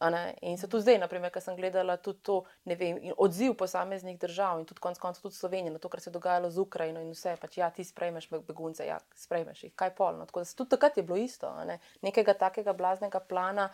In 0.41 0.57
se 0.57 0.67
tudi 0.67 0.81
zdaj, 0.81 0.97
naprimer, 1.03 1.31
ker 1.33 1.43
sem 1.43 1.55
gledala 1.57 1.97
tudi 2.01 2.23
to, 2.25 2.37
ne 2.65 2.75
vem, 2.75 2.99
odziv 3.21 3.53
posameznih 3.59 4.17
držav 4.19 4.59
in 4.59 4.65
tudi 4.65 4.81
konec 4.83 4.99
koncev 5.01 5.27
tudi 5.27 5.37
Slovenije 5.37 5.75
na 5.75 5.81
to, 5.81 5.89
kar 5.89 6.01
se 6.01 6.09
je 6.09 6.15
dogajalo 6.15 6.49
z 6.49 6.63
Ukrajino 6.63 7.03
in 7.03 7.13
vse, 7.13 7.35
pač 7.41 7.59
ja, 7.61 7.69
ti 7.73 7.85
sprejmeš 7.85 8.29
begunce, 8.33 8.87
ja, 8.87 8.97
sprejmeš 9.15 9.63
jih, 9.63 9.75
kaj 9.75 9.93
polno. 9.95 10.25
Tako 10.25 10.43
da 10.43 10.57
tudi 10.57 10.73
takrat 10.73 10.97
je 10.97 11.05
bilo 11.05 11.19
isto, 11.21 11.53
ne? 11.69 11.79
nekega 12.01 12.33
takega 12.33 12.73
blaznega 12.73 13.19
plana. 13.19 13.69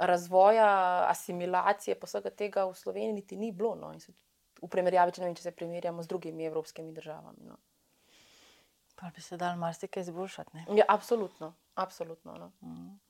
Razvoja, 0.00 0.66
asimilacije, 1.10 1.96
pa 1.98 2.06
vsega 2.08 2.30
tega 2.32 2.62
v 2.64 2.76
Sloveniji 2.78 3.12
niti 3.12 3.36
ni 3.36 3.50
bilo. 3.52 3.74
No. 3.76 3.90
Se 4.00 4.14
v 4.62 4.68
primerjavi, 4.70 5.12
če, 5.12 5.24
vem, 5.24 5.34
če 5.36 5.44
se 5.44 5.52
primerjamo 5.52 6.02
z 6.02 6.08
drugimi 6.08 6.46
evropskimi 6.48 6.94
državami. 6.96 7.50
No. 7.50 7.58
Pa 8.96 9.10
bi 9.12 9.20
se 9.20 9.36
dal 9.36 9.58
marsikaj 9.60 10.06
izboljšati. 10.06 10.64
Ja, 10.78 10.86
absolutno. 10.88 11.52
absolutno 11.74 12.38
no. 12.38 12.52
mm. 12.60 13.09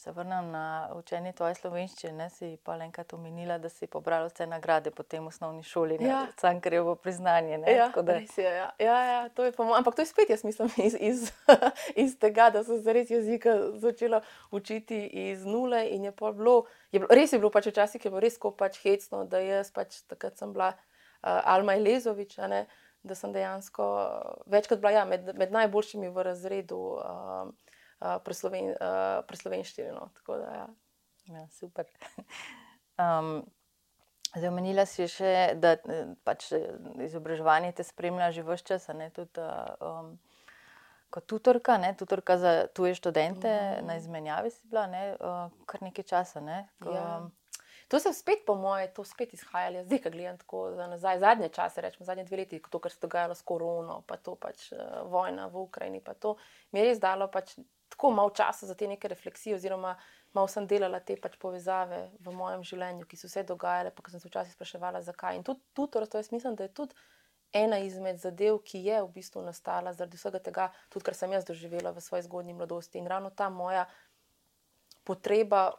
Se 0.00 0.12
vrnem 0.12 0.50
na 0.50 0.88
učenje 0.96 1.34
tvoje 1.36 1.54
slovenščine, 1.54 2.30
si 2.32 2.54
pa 2.64 2.78
enkrat 2.80 3.12
omenila, 3.12 3.58
da 3.60 3.68
si 3.68 3.84
pobrala 3.86 4.30
vse 4.30 4.46
nagrade 4.48 4.88
po 4.90 5.02
tem 5.02 5.26
osnovni 5.28 5.60
šoli, 5.62 5.98
Ja. 6.00 6.22
Cankarjevo 6.40 6.94
priznanje. 6.94 7.58
Ne? 7.58 7.74
Ja, 7.74 7.88
da, 7.92 8.14
res 8.16 8.32
je, 8.38 8.48
ja. 8.48 8.70
Ja, 8.78 8.96
ja, 9.04 9.28
to 9.28 9.44
je 9.44 9.52
pa 9.52 9.64
mo- 9.64 9.76
Ampak 9.76 9.94
to 9.94 10.02
je 10.02 10.06
spet, 10.06 10.30
jaz 10.32 10.44
mislim, 10.44 10.70
iz, 10.88 10.96
iz, 11.00 11.26
iz 11.96 12.14
tega, 12.18 12.48
da 12.50 12.64
sem 12.64 12.80
se 12.82 12.92
res 12.92 13.10
jezika 13.10 13.52
začela 13.76 14.22
učiti 14.50 15.04
iz 15.28 15.44
nule. 15.44 15.82
in 15.90 16.04
Je 16.04 16.12
bilo, 16.16 16.64
je 16.92 16.98
bilo, 16.98 17.08
res 17.10 17.32
je 17.32 17.38
bilo 17.38 17.50
pač 17.50 17.68
včasih, 17.68 18.04
je 18.04 18.10
bilo 18.10 18.20
res 18.24 18.38
pač 18.56 18.80
hecno, 18.80 19.24
da 19.24 19.38
jaz 19.38 19.68
pač 19.70 20.00
takrat 20.08 20.38
sem 20.38 20.52
bila 20.52 20.70
uh, 20.72 21.44
Alma 21.44 21.76
Elezovič, 21.76 22.38
a 22.38 22.46
ne, 22.48 22.66
da 23.02 23.14
sem 23.14 23.32
dejansko 23.32 23.84
večkrat 24.46 24.80
bila 24.80 24.96
ja, 24.96 25.04
med, 25.04 25.28
med 25.36 25.52
najboljšimi 25.52 26.08
v 26.08 26.24
razredu 26.24 26.80
uh, 26.96 27.52
uh, 28.00 28.16
pri 29.26 29.40
slovenščini. 29.40 29.92
No. 29.96 30.08
Tako 30.20 30.40
da, 30.42 30.50
ja. 30.62 30.66
ja, 31.36 31.46
super. 31.60 31.88
Um, 33.00 33.46
zdaj, 34.34 34.50
omenila 34.50 34.84
si 34.84 35.06
še, 35.08 35.54
da 35.56 35.70
eh, 35.78 36.10
pač, 36.26 36.50
eh, 36.52 36.66
izobraževanje 37.06 37.72
te 37.78 37.86
spremlja 37.86 38.30
že 38.36 38.44
vse 38.44 38.66
čas, 38.66 38.88
ne 38.92 39.08
tudi 39.14 39.40
um, 39.40 40.10
kot 41.10 41.26
tutorka, 41.26 41.78
ne, 41.80 41.94
tutorka 41.96 42.36
za 42.36 42.52
tuje 42.76 42.94
študente, 42.98 43.48
mm. 43.48 43.86
na 43.88 43.96
izmenjavi 43.96 44.52
si 44.52 44.68
bila 44.68 44.86
ne, 44.90 45.04
uh, 45.16 45.48
kar 45.66 45.82
nekaj 45.82 46.06
časa. 46.12 46.44
Ne, 46.44 46.66
ko, 46.82 46.92
Ja. 46.94 47.20
To 47.90 47.98
se 47.98 48.12
spet, 48.14 48.44
po 48.46 48.54
moje, 48.54 48.86
to 48.94 49.02
spet 49.02 49.32
izhajalo, 49.34 49.80
zdaj, 49.82 49.98
ko 49.98 50.10
gledam 50.14 50.36
tako 50.38 50.58
za 50.78 50.86
nazaj, 50.86 51.16
zadnje 51.18 51.48
čase, 51.50 51.82
rečemo 51.82 52.06
zadnje 52.06 52.24
dve 52.28 52.36
leti, 52.36 52.60
to, 52.70 52.78
kar 52.78 52.92
se 52.92 53.00
je 53.00 53.02
dogajalo 53.02 53.34
s 53.34 53.42
korono, 53.42 53.96
pa 54.06 54.14
to 54.14 54.36
pač 54.38 54.68
uh, 54.70 55.00
vojna 55.10 55.48
v 55.50 55.64
Ukrajini, 55.64 55.98
pa 55.98 56.14
to 56.14 56.36
mi 56.70 56.78
je 56.78 56.84
res 56.86 57.00
dalo 57.02 57.26
pač 57.26 57.56
tako 57.90 58.10
malo 58.16 58.30
časa 58.30 58.66
za 58.66 58.74
te 58.74 58.88
neke 58.88 59.08
refleksije, 59.08 59.56
oziroma 59.58 59.96
malo 60.32 60.48
sem 60.48 60.66
delala 60.66 61.00
te 61.00 61.16
pač 61.20 61.36
povezave 61.42 62.04
v 62.22 62.34
mojem 62.34 62.62
življenju, 62.64 63.06
ki 63.06 63.18
so 63.18 63.28
se 63.28 63.42
dogajale, 63.46 63.90
pa 63.90 64.04
sem 64.10 64.22
se 64.22 64.30
včasih 64.30 64.54
spraševala, 64.54 65.02
zakaj. 65.02 65.36
In 65.36 65.46
tudi 65.46 65.60
tutorstvo, 65.74 66.22
jaz 66.22 66.30
mislim, 66.32 66.54
da 66.58 66.68
je 66.68 66.74
tudi 66.74 66.94
ena 67.52 67.80
izmed 67.82 68.20
zadev, 68.22 68.60
ki 68.62 68.78
je 68.84 69.00
v 69.02 69.10
bistvu 69.14 69.42
nastala 69.42 69.92
zaradi 69.92 70.18
vsega 70.20 70.38
tega, 70.38 70.68
tudi 70.88 71.08
kar 71.08 71.18
sem 71.18 71.32
jaz 71.34 71.46
doživela 71.48 71.90
v 71.90 72.02
svoji 72.04 72.28
zgodnji 72.28 72.54
mladosti 72.54 72.98
in 72.98 73.10
ravno 73.10 73.30
ta 73.30 73.50
moja 73.50 73.88
potreba 75.04 75.72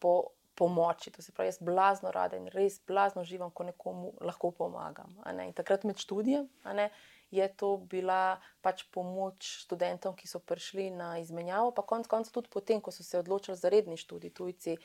po 0.00 0.32
pomoči. 0.56 1.10
To 1.10 1.22
se 1.22 1.32
pravi, 1.32 1.52
jaz 1.52 1.58
blazno 1.60 2.10
rada 2.10 2.36
in 2.36 2.48
res 2.48 2.80
blazno 2.86 3.24
živam, 3.24 3.50
ko 3.50 3.68
nekomu 3.68 4.14
lahko 4.20 4.50
pomagam. 4.50 5.12
In 5.28 5.52
takrat 5.52 5.84
med 5.84 6.00
študijem 6.00 6.48
je 7.30 7.48
to 7.56 7.76
bila 7.76 8.38
pač 8.62 8.84
pomoč 8.90 9.66
študentom, 9.66 10.14
ki 10.14 10.28
so 10.28 10.38
prišli 10.38 10.90
na 10.90 11.18
izmenjavo, 11.18 11.72
pa 11.74 11.82
konec 11.82 12.06
koncev 12.06 12.32
tudi 12.32 12.48
potem, 12.48 12.80
ko 12.80 12.90
so 12.90 13.02
se 13.02 13.18
odločili 13.18 13.56
za 13.56 13.68
redni 13.68 13.96
študij 13.96 14.30
tujci. 14.30 14.76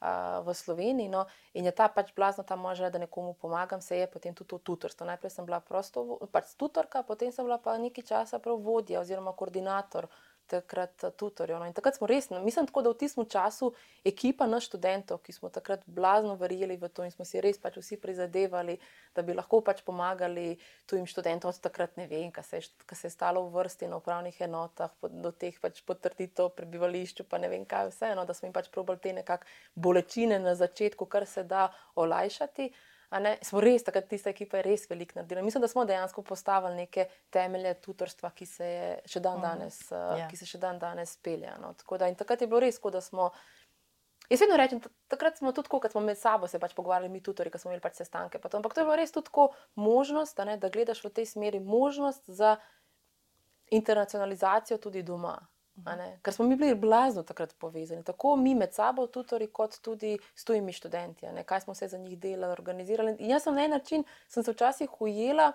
a, 0.00 0.40
V 0.40 0.54
Sloveniji. 0.54 1.12
No, 1.12 1.26
in 1.52 1.68
je 1.68 1.72
ta 1.76 1.88
pač 1.92 2.14
blazna 2.16 2.40
ta 2.44 2.56
moja 2.56 2.74
želja, 2.74 2.90
da 2.90 2.98
nekomu 2.98 3.34
pomagam, 3.34 3.80
se 3.84 3.98
je 3.98 4.06
potem 4.08 4.34
tudi 4.34 4.48
to 4.48 4.58
tutorstvo. 4.58 5.06
Najprej 5.06 5.30
sem 5.30 5.44
bila 5.44 5.60
prosto, 5.60 6.16
pač 6.32 6.56
tutorka, 6.56 7.02
potem 7.02 7.32
sem 7.32 7.44
bila 7.44 7.58
pa 7.60 7.76
nekaj 7.76 8.04
časa 8.04 8.40
prav 8.40 8.56
vodja 8.64 9.00
oziroma 9.00 9.36
koordinator 9.36 10.08
takrat 10.50 11.04
eh, 11.06 11.14
tutorjev. 11.16 11.60
No. 11.60 11.68
In 11.68 11.76
takrat 11.76 11.98
smo 11.98 12.08
res, 12.10 12.28
no, 12.32 12.40
mislim, 12.44 12.66
tako, 12.68 12.82
da 12.82 12.92
v 12.92 12.98
tistem 13.00 13.28
času 13.30 13.70
ekipa 14.06 14.48
nas 14.50 14.66
študentov, 14.66 15.22
ki 15.24 15.34
smo 15.36 15.50
takrat 15.52 15.84
blazno 15.86 16.34
verjeli 16.40 16.78
v 16.80 16.90
to 16.90 17.06
in 17.06 17.14
smo 17.14 17.26
si 17.28 17.40
res 17.42 17.60
pač 17.62 17.78
vsi 17.80 18.00
prizadevali, 18.00 18.78
da 19.14 19.22
bi 19.26 19.36
lahko 19.36 19.62
pač 19.64 19.84
pomagali 19.86 20.58
tujim 20.90 21.06
študentom, 21.10 21.52
od 21.52 21.62
takrat 21.62 21.96
ne 22.00 22.08
vem, 22.10 22.30
kaj 22.34 22.46
se, 22.46 22.62
kaj 22.86 22.98
se 22.98 23.10
je 23.10 23.14
stalo 23.14 23.44
v 23.46 23.54
vrsti 23.58 23.90
na 23.90 24.00
upravnih 24.02 24.40
enotah, 24.46 24.94
do 25.10 25.32
teh 25.32 25.56
pač 25.62 25.82
potrditev 25.86 26.52
prebivališču, 26.58 27.28
pa 27.30 27.38
ne 27.38 27.50
vem 27.52 27.66
kaj 27.68 27.90
vse, 27.92 28.14
no, 28.18 28.26
da 28.26 28.36
smo 28.36 28.50
jim 28.50 28.56
pač 28.56 28.70
probali 28.72 29.02
te 29.02 29.14
nekakšne 29.16 29.58
bolečine 29.74 30.38
na 30.38 30.54
začetku, 30.54 31.06
kar 31.06 31.26
se 31.26 31.44
da 31.44 31.70
olajšati. 31.94 32.70
Ne, 33.12 33.38
smo 33.42 33.60
res, 33.60 33.82
takrat 33.82 34.06
tista 34.06 34.30
ekipa 34.30 34.56
je 34.56 34.62
res 34.62 34.84
veliko 34.86 35.16
naredila. 35.16 35.42
Mislim, 35.42 35.60
da 35.60 35.68
smo 35.68 35.84
dejansko 35.84 36.22
postavili 36.22 36.76
neke 36.76 37.08
temelje 37.30 37.74
tutorstva, 37.76 38.30
ki 38.30 38.46
se 38.46 38.64
je 38.66 39.00
še 39.06 39.20
dan 39.20 39.40
danes, 39.40 39.80
uh, 39.90 40.14
Ja. 40.16 40.28
ki 40.28 40.36
se 40.36 40.46
še 40.46 40.58
dan 40.58 40.78
danes 40.78 41.16
pelja. 41.16 41.56
No. 41.58 41.72
Tako 41.74 41.98
Da, 41.98 42.06
in 42.06 42.14
takrat 42.14 42.40
je 42.40 42.46
bilo 42.46 42.60
res, 42.60 42.78
da 42.80 43.00
smo. 43.00 43.30
Jaz 44.28 44.40
vedno 44.40 44.56
rečem, 44.56 44.80
ta- 44.80 44.90
takrat 45.08 45.38
smo 45.38 45.50
tudi, 45.52 45.68
kot 45.68 45.90
smo 45.90 46.00
med 46.00 46.14
sabo 46.16 46.46
se 46.46 46.58
pač 46.58 46.70
pogovarjali, 46.72 47.08
mi 47.08 47.20
tutori, 47.20 47.50
ki 47.50 47.58
smo 47.58 47.70
imeli 47.70 47.82
pač 47.82 47.94
sestanke. 47.94 48.38
pa 48.38 48.48
To, 48.48 48.56
ampak 48.58 48.74
to 48.74 48.80
je 48.80 48.84
bilo 48.84 48.96
res 48.96 49.10
tudi 49.10 49.26
tako 49.26 49.48
možnost, 49.74 50.38
ne, 50.38 50.56
da 50.56 50.68
gledaš 50.68 51.02
v 51.02 51.10
tej 51.10 51.26
smeri 51.26 51.58
možnost 51.60 52.30
za 52.30 52.56
internacionalizacijo 53.70 54.78
tudi 54.78 55.02
doma. 55.02 55.34
Ker 56.22 56.34
smo 56.34 56.44
mi 56.46 56.56
bili 56.56 56.74
blazno 56.74 57.22
takrat 57.22 57.54
povezani, 57.58 58.04
tako 58.04 58.36
mi 58.36 58.54
med 58.54 58.74
sabo, 58.74 59.06
tutori, 59.06 59.46
kot 59.46 59.78
tudi 59.82 60.18
s 60.34 60.44
tujimi 60.44 60.72
študenti, 60.72 61.26
kaj 61.46 61.60
smo 61.60 61.72
vse 61.72 61.88
za 61.88 61.98
njih 61.98 62.18
delali, 62.18 62.52
organizirali. 62.52 63.16
In 63.18 63.30
jaz 63.30 63.48
sem 63.48 63.54
na 63.54 63.64
en 63.64 63.70
način 63.70 64.04
sem 64.28 64.44
se 64.44 64.52
včasih 64.52 65.00
ujela, 65.00 65.52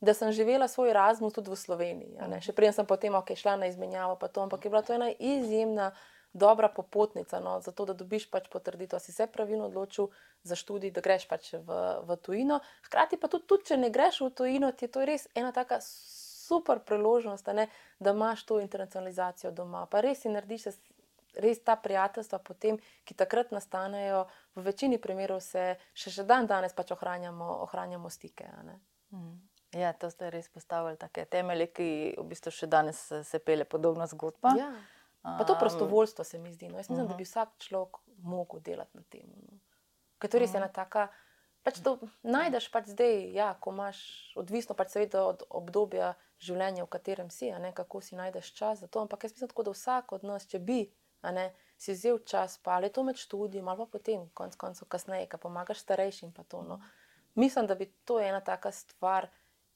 da 0.00 0.14
sem 0.14 0.32
živela 0.32 0.68
svoj 0.68 0.90
Erasmus 0.90 1.32
tudi 1.32 1.50
v 1.50 1.56
Sloveniji. 1.56 2.16
Še 2.42 2.52
prej 2.52 2.72
sem 2.74 2.86
potem 2.86 3.14
okay, 3.14 3.38
šla 3.38 3.54
na 3.56 3.68
izmenjavo, 3.70 4.16
pa 4.18 4.28
to, 4.28 4.42
ampak 4.42 4.64
je 4.64 4.70
bila 4.70 4.82
to 4.82 4.96
ena 4.98 5.12
izjemna. 5.18 5.92
Dobra 6.32 6.70
popotnica, 6.72 7.42
no, 7.44 7.58
zato 7.60 7.84
da 7.84 7.92
dobiš 7.92 8.24
pač 8.32 8.46
potrditev, 8.48 8.96
da 8.96 8.98
si 9.04 9.12
se 9.12 9.26
pravilno 9.28 9.66
odločil 9.68 10.06
za 10.48 10.56
študij, 10.56 10.90
da 10.96 11.02
greš 11.04 11.26
pač 11.28 11.50
v, 11.52 11.80
v 12.08 12.16
tujino. 12.24 12.56
Hkrati 12.86 13.18
pa 13.20 13.28
tudi, 13.28 13.44
tudi, 13.44 13.66
če 13.68 13.76
ne 13.76 13.90
greš 13.92 14.22
v 14.24 14.30
tujino, 14.38 14.70
ti 14.72 14.88
je 14.88 14.94
to 14.94 15.04
res 15.04 15.26
ena 15.36 15.52
taka 15.52 15.76
super 16.52 16.78
priložnost, 16.84 17.46
ne, 17.46 17.68
da 17.98 18.10
imaš 18.10 18.44
to 18.44 18.60
internacionalizacijo 18.60 19.50
doma. 19.50 19.86
Pa 19.86 20.00
res 20.00 20.20
si 20.20 20.28
narediš 20.28 20.68
res 21.34 21.62
ta 21.64 21.76
prijateljstva, 21.76 22.38
potem, 22.38 22.76
ki 23.04 23.14
takrat 23.14 23.50
nastanejo, 23.50 24.26
v 24.54 24.66
večini 24.66 24.98
primerov 25.00 25.40
se 25.40 25.62
še, 25.94 26.10
še 26.10 26.24
dan 26.24 26.46
danes 26.46 26.74
pač 26.76 26.92
ohranjamo, 26.92 27.46
ohranjamo 27.64 28.10
stike. 28.10 28.44
Mm. 29.10 29.38
Ja, 29.72 29.92
to 29.92 30.10
ste 30.10 30.28
res 30.30 30.50
postavili 30.52 30.98
take 31.00 31.24
temelje, 31.24 31.66
ki 31.72 31.86
v 32.18 32.24
bistvu 32.28 32.52
še 32.52 32.66
danes 32.68 33.00
se 33.24 33.38
pele 33.40 33.64
podobna 33.64 34.04
zgodba. 34.06 34.52
Ja. 34.58 34.68
Pa 35.22 35.44
to 35.44 35.56
prostovoljstvo 35.56 36.24
se 36.24 36.38
mi 36.38 36.52
zdi. 36.52 36.68
No. 36.68 36.76
Jaz 36.76 36.90
mislim, 36.90 37.06
da 37.06 37.14
Mhm. 37.14 37.18
bi 37.18 37.24
vsak 37.24 37.48
človek 37.58 37.96
mogel 38.18 38.60
delati 38.60 38.96
na 38.96 39.02
tem. 39.08 39.24
No. 39.32 39.56
Ker 40.18 40.30
to 40.30 40.36
je 40.36 40.40
res 40.40 40.54
ena 40.54 40.68
taka. 40.68 41.08
Pač 41.62 41.78
to 41.78 41.94
najdeš 42.26 42.66
pač 42.74 42.90
zdaj, 42.90 43.30
ja, 43.36 43.52
ko 43.62 43.70
imaš, 43.70 43.98
odvisno 44.34 44.74
pač 44.74 44.96
seveda 44.96 45.22
od 45.30 45.44
obdobja 45.46 46.14
življenja, 46.42 46.82
v 46.82 46.90
katerem 46.90 47.30
si, 47.30 47.52
ne, 47.54 47.70
kako 47.76 48.00
si 48.02 48.18
najdeš 48.18 48.50
čas 48.58 48.82
za 48.82 48.88
to. 48.90 49.04
Ampak 49.04 49.24
jaz 49.24 49.36
mislim, 49.36 49.52
tako, 49.52 49.68
da 49.68 49.74
vsak 49.76 50.16
od 50.18 50.26
nas, 50.26 50.48
če 50.50 50.58
bi 50.58 50.80
ne, 51.30 51.52
si 51.78 51.94
vzel 51.94 52.18
čas, 52.26 52.58
pa 52.58 52.74
ali 52.80 52.90
to 52.90 53.04
med 53.06 53.18
študijem, 53.18 53.68
ali 53.68 53.78
pa 53.78 53.86
potem, 53.86 54.26
konec 54.34 54.58
koncev, 54.58 54.88
kasneje, 54.90 55.28
ki 55.30 55.38
pomagaš 55.38 55.84
starejšim. 55.84 56.34
To, 56.50 56.64
no. 56.66 56.80
Mislim, 57.38 57.66
da 57.70 57.78
bi 57.78 57.86
to 58.04 58.18
ena 58.20 58.40
taka 58.42 58.72
stvar, 58.74 59.30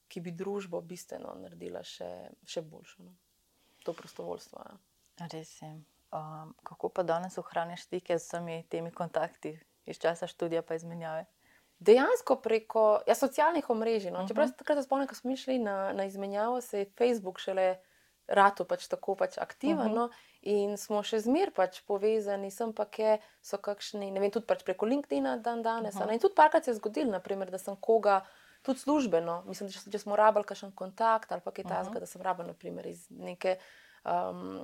ki 0.09 0.21
bi 0.23 0.35
družbo 0.35 0.81
bistveno 0.83 1.35
naredila 1.39 1.83
še, 1.87 2.11
še 2.47 2.63
boljšo. 2.63 3.07
No. 3.07 3.15
To 3.87 3.95
prostovoljstvo. 3.95 4.63
Ja. 4.63 4.75
Res 5.31 5.55
je. 5.63 5.71
Um, 6.15 6.53
kako 6.67 6.91
pa 6.95 7.03
danes 7.03 7.39
ohranjaš 7.39 7.87
stike 7.89 8.19
z 8.19 8.23
vsemi 8.23 8.61
temi 8.71 8.93
kontakti 8.95 9.57
iz 9.87 9.99
časa 9.99 10.27
študija 10.31 10.63
pa 10.63 10.79
izmenjave? 10.79 11.27
Dejansko 11.79 12.37
preko 12.37 13.01
ja, 13.07 13.15
socialnih 13.15 13.71
omrežij. 13.71 14.11
No. 14.11 14.19
Mhm. 14.19 14.29
Čeprav 14.29 14.49
se 14.49 14.55
takrat 14.57 14.85
spomnim, 14.85 15.09
ko 15.09 15.15
smo 15.15 15.37
šli 15.37 15.59
na, 15.59 15.93
na 15.93 16.05
izmenjavo, 16.05 16.61
se 16.61 16.79
je 16.79 16.91
Facebook 16.99 17.39
šele 17.39 17.77
rado 18.27 18.65
pač 18.65 18.89
tako 18.89 19.15
pač 19.15 19.39
aktiven. 19.39 19.87
Mhm. 19.87 19.95
No. 19.95 20.09
In 20.43 20.77
smo 20.77 21.03
še 21.03 21.21
zmeraj 21.21 21.55
pač 21.55 21.81
povezani, 21.83 22.51
sem 22.51 22.73
pa 22.73 22.85
kje 22.85 23.19
so 23.43 23.59
kakšni, 23.59 24.11
ne 24.11 24.21
vem, 24.21 24.31
tudi 24.31 24.47
pač 24.47 24.63
preko 24.65 24.87
LinkedIn 24.87 25.43
dan 25.43 25.63
danes. 25.63 25.95
Uh 25.95 26.01
Mhm. 26.01 26.09
-huh. 26.09 26.13
In 26.15 26.21
tudi 26.21 26.35
parkrat 26.35 26.65
se 26.65 26.71
je 26.71 26.75
zgodilo, 26.75 27.11
naprimer, 27.11 27.51
da 27.51 27.59
sem 27.59 27.77
koga. 27.77 28.21
Tudi 28.63 28.79
službeno, 28.79 29.45
mislim, 29.47 29.69
da 29.69 29.73
če, 29.73 29.91
če 29.91 29.99
smo 29.99 30.17
rabili 30.17 30.45
kakšen 30.45 30.73
kontakt 30.75 31.33
ali 31.33 31.41
pa 31.41 31.51
kaj 31.51 31.65
takega, 31.65 31.81
uh 31.81 31.87
Mhm. 31.87 31.97
-huh. 31.97 32.01
da 32.01 32.07
sem 32.07 32.23
rabila, 32.23 32.47
naprimer, 32.49 32.87
iz 32.87 33.11
neke, 33.11 33.57
um, 34.07 34.61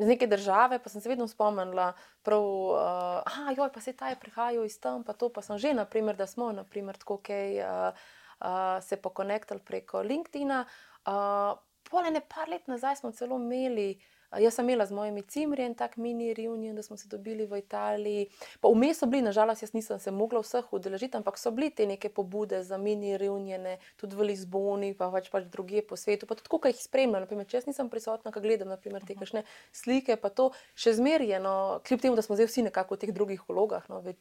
iz 0.00 0.08
neke 0.08 0.26
države, 0.26 0.78
pa 0.82 0.88
sem 0.88 1.00
se 1.00 1.08
vedno 1.08 1.28
spomnila, 1.28 1.92
prav, 2.22 2.42
uh, 2.42 2.78
ah, 3.26 3.52
joj, 3.56 3.72
pa 3.72 3.80
se 3.80 3.92
ta 3.92 4.08
je 4.08 4.18
prihajal 4.20 4.64
iz 4.64 4.80
tam, 4.80 5.04
pa 5.04 5.12
to 5.12 5.28
pa 5.28 5.42
sem 5.42 5.58
že, 5.58 5.74
naprimer, 5.74 6.16
da 6.16 6.26
smo, 6.26 6.52
naprimer, 6.52 6.96
tako 6.96 7.20
kaj, 7.22 7.60
uh, 7.60 7.92
uh, 8.40 8.78
se 8.82 8.96
pokonektali 8.96 9.60
preko 9.60 10.02
LinkedIna. 10.02 10.64
Uh, 11.06 11.58
Pole 11.90 12.10
ne 12.10 12.20
par 12.20 12.48
let 12.48 12.68
nazaj 12.68 12.96
smo 12.96 13.10
celo 13.12 13.36
imeli. 13.36 13.90
a, 13.94 14.19
Jaz 14.38 14.54
sem 14.54 14.68
imela 14.68 14.86
z 14.86 14.94
mojimi 14.94 15.22
cimri 15.22 15.64
en 15.66 15.74
tak 15.74 15.96
mini 15.96 16.34
reunion, 16.34 16.76
da 16.76 16.82
smo 16.82 16.96
se 16.96 17.08
dobili 17.08 17.46
v 17.46 17.58
Italiji. 17.58 18.28
Pa 18.60 18.68
vmes 18.68 18.98
so 18.98 19.06
bili, 19.06 19.22
nažalost, 19.26 19.62
jaz 19.62 19.72
nisem 19.74 19.98
se 19.98 20.10
mogla 20.10 20.40
vseh 20.40 20.72
udeležiti, 20.72 21.16
ampak 21.18 21.38
so 21.38 21.50
bili 21.50 21.70
te 21.70 21.86
neke 21.86 22.08
pobude 22.08 22.62
za 22.62 22.78
mini 22.78 23.16
reunione, 23.18 23.78
tudi 23.96 24.16
v 24.16 24.28
Lizboni, 24.30 24.92
pa 24.94 25.10
pač, 25.10 25.30
pač 25.34 25.48
druge 25.50 25.82
po 25.82 25.98
svetu. 25.98 26.30
Pa 26.30 26.38
tudi, 26.38 26.46
ko 26.46 26.60
jih 26.62 26.78
spremljam, 26.78 27.24
naprimer, 27.26 27.48
če 27.50 27.58
jaz 27.58 27.66
nisem 27.66 27.90
prisotna, 27.90 28.30
ko 28.30 28.42
gledam 28.44 28.70
naprimer, 28.70 29.02
te 29.02 29.18
kakšne 29.18 29.42
slike, 29.74 30.14
pa 30.22 30.30
to 30.30 30.50
še 30.78 30.94
zmerjeno, 31.00 31.82
kljub 31.82 32.06
temu, 32.06 32.14
da 32.14 32.22
smo 32.22 32.38
zdaj 32.38 32.52
vsi 32.52 32.68
nekako 32.70 32.94
v 32.94 33.02
teh 33.02 33.14
drugih 33.16 33.42
vlogah, 33.50 33.82
no, 33.90 33.98
ve, 34.04 34.14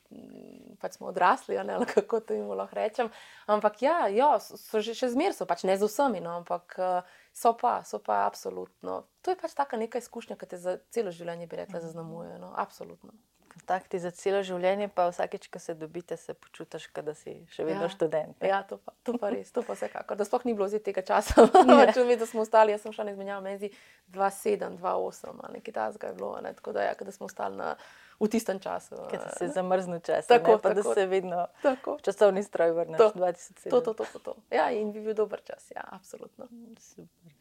pač 0.81 0.97
smo 0.97 1.13
odrasli, 1.13 1.59
a 1.61 1.67
ne, 1.67 1.77
ali 1.77 1.85
kako 1.85 2.23
to 2.25 2.33
jim 2.33 2.49
lahko 2.49 2.81
rečem. 2.81 3.13
Ampak 3.45 3.81
ja, 3.85 4.07
ja 4.09 4.33
so, 4.41 4.57
so 4.57 4.81
že, 4.81 4.97
še 4.97 5.13
zmeraj 5.13 5.37
so, 5.37 5.45
pač 5.45 5.67
ne 5.69 5.77
z 5.77 5.85
vsemi, 5.85 6.23
no, 6.23 6.39
ampak 6.41 6.79
uh, 6.81 7.19
So 7.39 7.53
pa, 7.55 7.83
so 7.87 8.01
pa 8.03 8.25
absolutno. 8.27 9.03
To 9.23 9.31
je 9.31 9.37
pač 9.39 9.53
taka 9.55 9.77
neka 9.79 10.01
izkušnja, 10.03 10.35
ki 10.35 10.47
te 10.51 10.57
za 10.59 10.73
celo 10.91 11.13
življenje, 11.15 11.47
bi 11.47 11.61
rekla, 11.61 11.79
zaznamuje. 11.79 12.33
No? 12.41 12.49
Absolutno. 12.59 13.13
Kontakti 13.59 13.99
za 13.99 14.11
celo 14.11 14.39
življenje, 14.39 14.87
pa 14.87 15.09
vsakeč, 15.09 15.47
ko 15.47 15.59
se 15.59 15.73
dobite, 15.73 16.15
se 16.17 16.33
počutiš, 16.33 16.87
da 16.95 17.13
si 17.13 17.45
še 17.47 17.65
vedno 17.65 17.83
Ja. 17.83 17.89
študent. 17.89 18.41
ne? 18.41 18.47
Ja, 18.47 18.63
to 18.63 18.77
pa, 18.77 18.93
to 19.03 19.13
pa 19.13 19.29
res, 19.29 19.51
to 19.51 19.61
pa 19.61 19.73
vsekakor. 19.73 20.15
Da 20.15 20.23
sploh 20.23 20.45
ni 20.45 20.53
bilo 20.53 20.67
zdaj 20.67 20.79
tega 20.79 21.01
časa. 21.01 21.43
Ja. 21.67 21.91
Če 21.91 22.05
mi, 22.05 22.15
da 22.15 22.25
smo 22.25 22.41
ostali, 22.41 22.71
jaz 22.71 22.81
sem 22.81 22.93
šla 22.93 23.03
na 23.03 23.11
izmenjavo, 23.11 23.41
meni 23.41 23.57
zdi 23.57 23.69
2-7, 24.09 24.77
2-8, 24.77 25.35
ali 25.37 25.53
nekaj 25.53 25.73
tasga 25.73 26.07
je 26.07 26.13
bilo. 26.13 26.39
Ne? 26.41 26.53
Tako 26.53 26.71
da, 26.71 26.83
ja, 26.83 26.93
da 26.95 27.11
smo 27.11 27.25
ostali 27.25 27.55
na, 27.57 27.75
v 28.15 28.27
tistem 28.27 28.59
času. 28.59 28.95
Ker 29.11 29.19
se 29.35 29.45
ne. 29.45 29.51
zamrzne 29.51 29.99
čas, 29.99 30.27
Tako, 30.27 30.57
pa 30.57 30.69
da 30.69 30.81
tako. 30.81 30.93
se 30.93 31.05
vedno 31.05 31.47
Tako. 31.61 31.97
časovni 32.01 32.43
stroj 32.43 32.71
vrneš. 32.71 32.97
To. 32.97 33.11
2007. 33.11 33.69
To, 33.69 33.81
to, 33.81 33.93
to, 33.93 34.05
to, 34.05 34.19
to. 34.21 34.33
Ja, 34.49 34.71
in 34.71 34.91
bi 34.91 35.01
bil 35.01 35.13
dober 35.13 35.41
čas, 35.41 35.67
ja, 35.69 35.83
absolutno. 35.91 36.47
Super. 36.79 37.35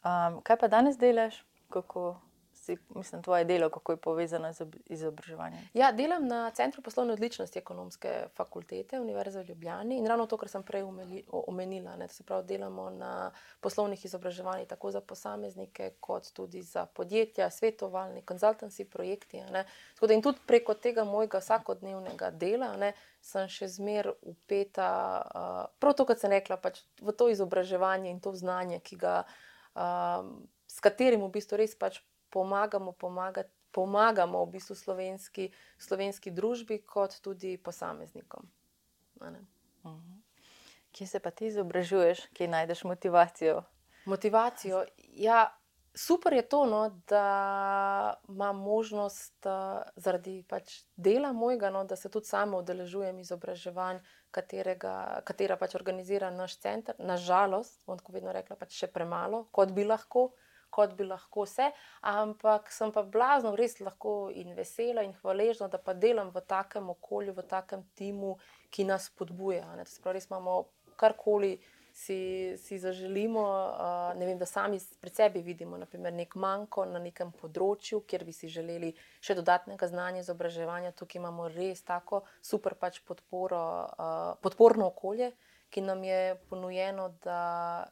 Um, 0.00 0.40
kaj 0.40 0.56
pa 0.56 0.68
danes 0.68 0.96
delaš? 0.96 1.44
Kako 1.68 2.16
si, 2.60 2.76
mislim, 2.94 3.22
tvoje 3.22 3.44
delo, 3.44 3.70
kako 3.70 3.92
je 3.92 3.96
povezano 3.96 4.52
z 4.52 4.60
ob- 4.60 4.76
izobraževanjem? 4.86 5.68
Ja, 5.74 5.92
delam 5.92 6.26
na 6.26 6.50
Centru 6.50 6.82
poslovne 6.82 7.12
odličnosti 7.12 7.58
ekonomske 7.58 8.26
fakultete 8.36 9.00
Univerze 9.00 9.42
v 9.42 9.48
Ljubljani 9.48 9.96
in 9.96 10.06
ravno 10.06 10.26
to, 10.26 10.36
kar 10.36 10.48
sem 10.48 10.62
prej 10.62 10.84
omenila. 11.32 11.96
Ne, 11.96 12.08
se 12.08 12.24
pravi, 12.24 12.46
delamo 12.46 12.90
na 12.90 13.30
poslovnih 13.60 14.04
izobraževanjih 14.04 14.68
tako 14.68 14.90
za 14.90 15.00
posameznike, 15.00 15.90
kot 16.00 16.32
tudi 16.32 16.62
za 16.62 16.86
podjetja, 16.86 17.50
svetovalni, 17.50 18.22
konzultanci, 18.22 18.84
projekti. 18.84 19.40
ne. 19.40 19.64
Tako 19.94 20.06
da 20.06 20.14
in 20.14 20.22
tudi 20.22 20.38
preko 20.46 20.74
tega 20.74 21.04
mojega 21.04 21.40
vsakodnevnega 21.40 22.30
dela 22.30 22.76
ne, 22.76 22.92
sem 23.20 23.48
še 23.48 23.68
zmeraj 23.68 24.12
upeta, 24.22 24.90
uh, 25.24 25.64
prav 25.80 25.96
to, 25.96 26.04
kot 26.04 26.20
sem 26.20 26.30
rekla, 26.30 26.56
pač 26.56 26.84
v 27.00 27.12
to 27.16 27.28
izobraževanje 27.32 28.10
in 28.10 28.20
to 28.20 28.32
znanje, 28.36 28.80
ki 28.84 28.96
ga, 29.00 29.24
um, 29.72 30.48
s 30.68 30.80
katerim 30.80 31.24
v 31.24 31.32
bistvu 31.32 31.56
res 31.56 31.74
pač 31.74 32.02
pomagamo, 32.30 32.92
pomagati, 32.92 33.50
pomagamo 33.70 34.44
v 34.44 34.50
bistvu 34.56 34.74
slovenski, 34.74 35.50
slovenski 35.78 36.30
družbi, 36.30 36.80
kot 36.86 37.20
tudi 37.22 37.56
posameznikom. 37.58 38.48
Ne. 39.20 39.44
Kje 40.92 41.06
se 41.06 41.20
pa 41.20 41.30
ti 41.30 41.46
izobražuješ, 41.46 42.26
kje 42.34 42.48
najdeš 42.48 42.84
motivacijo? 42.84 43.62
Motivacijo. 44.04 44.84
Ja, 44.98 45.60
super 45.94 46.32
je 46.32 46.42
to, 46.48 46.66
no, 46.66 47.00
da 47.08 48.14
imam 48.28 48.56
možnost 48.56 49.46
uh, 49.46 49.82
zaradi 49.96 50.42
pač 50.48 50.82
dela 50.96 51.32
mojega, 51.32 51.70
no, 51.70 51.84
da 51.84 51.96
se 51.96 52.10
tudi 52.10 52.26
sama 52.26 52.58
udeležujem 52.58 53.18
izobraževanj, 53.18 54.00
katerega, 54.30 55.20
katera 55.24 55.56
pač 55.56 55.74
organizira 55.74 56.30
naš 56.30 56.58
center. 56.58 56.94
Nažalost, 56.98 57.82
bom 57.86 57.98
tako 57.98 58.18
vedno 58.18 58.32
rekla, 58.32 58.56
pač 58.56 58.78
še 58.82 58.90
premalo, 58.90 59.46
kot 59.52 59.74
bi 59.76 59.84
lahko. 59.84 60.30
Kot 60.70 60.94
bi 60.98 61.04
lahko 61.04 61.44
vse, 61.46 61.70
ampak 62.06 62.70
sem 62.70 62.92
pa 62.94 63.02
blazno, 63.02 63.56
res 63.58 63.80
lahko 63.80 64.30
in 64.30 64.54
vesela 64.54 65.02
in 65.06 65.16
hvaležna, 65.22 65.68
da 65.68 65.78
pa 65.82 65.94
delam 65.94 66.30
v 66.34 66.44
takem 66.46 66.92
okolju, 66.94 67.34
v 67.34 67.46
takem 67.50 67.84
timu, 67.98 68.36
ki 68.70 68.86
nas 68.86 69.10
spodbuja. 69.10 69.66
a 69.66 69.76
ne. 69.76 69.84
To 69.84 69.90
se 69.90 70.02
pravi, 70.02 70.20
res 70.20 70.30
imamo 70.30 70.62
karkoli 70.96 71.58
si, 71.92 72.54
si 72.56 72.78
zaželimo, 72.78 73.42
uh, 74.14 74.18
vem, 74.18 74.38
da 74.38 74.46
sami 74.46 74.78
pred 75.00 75.14
sebi 75.14 75.42
vidimo 75.42 75.78
naprimer, 75.78 76.12
nek 76.12 76.34
manjko 76.34 76.86
na 76.88 77.00
nekem 77.02 77.32
področju, 77.36 78.02
kjer 78.08 78.24
bi 78.24 78.34
si 78.34 78.50
želeli 78.52 78.92
še 79.20 79.36
dodatnega 79.38 79.88
znanja, 79.90 80.24
izobraževanja. 80.24 80.94
Tukaj 80.96 81.20
imamo 81.20 81.48
res 81.52 81.82
tako 81.86 82.22
super 82.42 82.76
pač 82.80 83.00
podporo, 83.06 83.62
uh, 83.90 84.20
podporno 84.44 84.90
okolje, 84.92 85.32
ki 85.70 85.84
nam 85.86 86.04
je 86.04 86.36
ponujeno, 86.50 87.10
da 87.24 87.40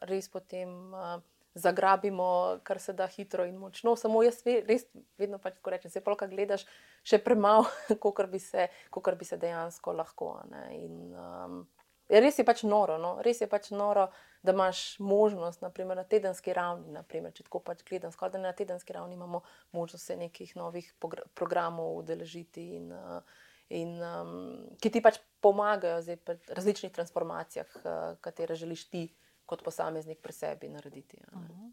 res 0.09 0.31
potem. 0.31 0.79
Uh, 0.93 1.19
Zagrabimo, 1.59 2.59
kar 2.63 2.79
se 2.79 2.93
da 2.93 3.07
hitro 3.07 3.45
in 3.45 3.57
močno. 3.59 3.95
Samo 3.99 4.23
jaz 4.23 4.39
ve, 4.45 4.59
res 4.67 4.87
vedno 5.19 5.41
pač 5.43 5.59
tako 5.59 5.75
rečem, 5.75 5.91
se 5.91 6.03
polka 6.05 6.27
gledaš 6.31 6.65
še 7.03 7.19
premalo, 7.23 7.67
kot 8.03 8.23
bi, 8.31 8.39
bi 8.39 9.27
se 9.27 9.41
dejansko 9.41 9.93
lahko. 9.99 10.33
In, 10.75 11.11
um, 11.13 11.61
Ja, 12.09 12.17
res 12.23 12.39
je 12.41 12.45
pač 12.45 12.63
noro, 12.65 12.97
no? 12.97 13.11
res 13.21 13.37
je 13.43 13.47
pač 13.49 13.69
noro, 13.69 14.07
da 14.41 14.53
imaš 14.55 14.97
možnost, 15.03 15.61
naprimer 15.61 15.99
na 15.99 16.05
tedenski 16.09 16.55
ravni, 16.57 16.89
naprimer, 16.95 17.35
če 17.35 17.45
tako 17.45 17.61
pač 17.61 17.83
gledam, 17.85 18.13
skoraj 18.15 18.33
da 18.33 18.41
na 18.41 18.53
tedenski 18.57 18.95
ravni 18.95 19.13
imamo 19.13 19.43
možnost 19.77 20.09
se 20.09 20.17
nekih 20.17 20.55
novih 20.57 20.87
programov 21.37 21.99
udeležiti, 21.99 22.65
in, 22.79 22.89
uh, 22.95 23.43
in, 23.69 23.93
um, 24.01 24.33
ki 24.81 24.89
ti 24.95 25.03
pač 25.05 25.19
pomagajo 25.43 26.01
pri 26.25 26.39
različnih 26.49 26.95
transformacijah, 26.95 27.77
uh, 27.83 27.99
katere 28.25 28.57
želiš 28.57 28.87
ti 28.89 29.03
kot 29.49 29.63
posameznik 29.63 30.21
pri 30.21 30.33
sebi 30.33 30.69
narediti. 30.69 31.17
a 31.27 31.39
ne. 31.39 31.71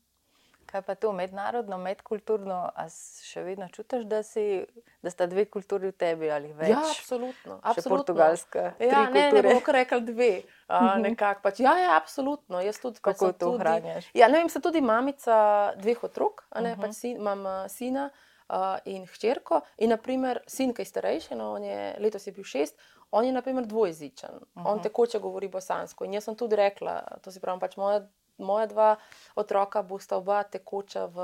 Kaj 0.67 0.83
pa 0.83 0.95
to 0.95 1.13
mednarodno, 1.15 1.77
medkulturno, 1.79 2.57
a 2.75 2.85
še 3.23 3.45
vedno 3.45 3.69
čutiš, 3.69 4.03
da, 4.05 4.19
si, 4.27 4.65
da 4.99 5.13
sta 5.15 5.27
dve 5.27 5.45
kulturi 5.47 5.93
v 5.93 5.95
tebi 5.95 6.27
ali 6.29 6.51
več? 6.53 6.73
Ja, 6.73 6.81
absolutno. 6.83 7.61
Absolutno. 7.63 7.93
portugalska, 7.93 8.65
Ja, 8.81 9.05
ne, 9.09 9.29
ne 9.33 9.61
kar 9.61 9.75
rekli 9.77 10.01
dve. 10.03 10.31
Uh, 10.67 10.99
nekako 10.99 11.45
pač, 11.45 11.61
ja, 11.63 11.77
ja, 11.79 11.93
absolutno. 11.95 12.59
Jaz 12.61 12.81
tudi, 12.83 12.99
Kako 13.01 13.31
to 13.35 13.53
ohranjaš? 13.53 14.11
Ja, 14.13 14.27
ne 14.27 14.41
vem, 14.41 14.51
sem 14.51 14.59
tudi 14.61 14.83
mamica 14.83 15.39
dveh 15.79 16.03
otrok, 16.03 16.43
a 16.51 16.61
ne, 16.61 16.75
Mhm. 16.75 16.83
pač 16.83 16.93
sin, 16.97 17.15
imam 17.17 17.47
uh, 17.47 17.69
sina 17.71 18.11
uh, 18.51 18.75
in 18.87 19.07
hčerko. 19.07 19.63
In 19.79 19.91
naprimer, 19.91 20.43
sin, 20.49 20.75
ki 20.75 20.83
je 20.83 20.91
starejši, 20.91 21.35
no, 21.37 21.53
on 21.53 21.63
je, 21.63 21.79
letos 22.01 22.27
je 22.27 22.33
bil 22.33 22.45
šest, 22.45 22.75
on 23.11 23.25
je 23.25 23.33
naprimer 23.33 23.67
dvojezičen. 23.67 24.31
Uh 24.35 24.41
-huh. 24.63 24.73
On 24.73 24.83
tekoče 24.83 25.19
govori 25.19 25.49
bosansko. 25.49 26.05
In 26.05 26.15
jaz 26.15 26.25
sem 26.25 26.37
tudi 26.37 26.57
rekla, 26.57 27.03
to 27.23 27.31
se 27.31 27.41
pravi, 27.41 27.61
pač 27.61 27.77
moja. 27.77 28.07
Moja 28.39 28.67
dva 28.67 28.97
otroka 29.35 29.83
bosta 29.83 30.17
oba 30.17 30.43
tekoča 30.43 31.07
v 31.07 31.17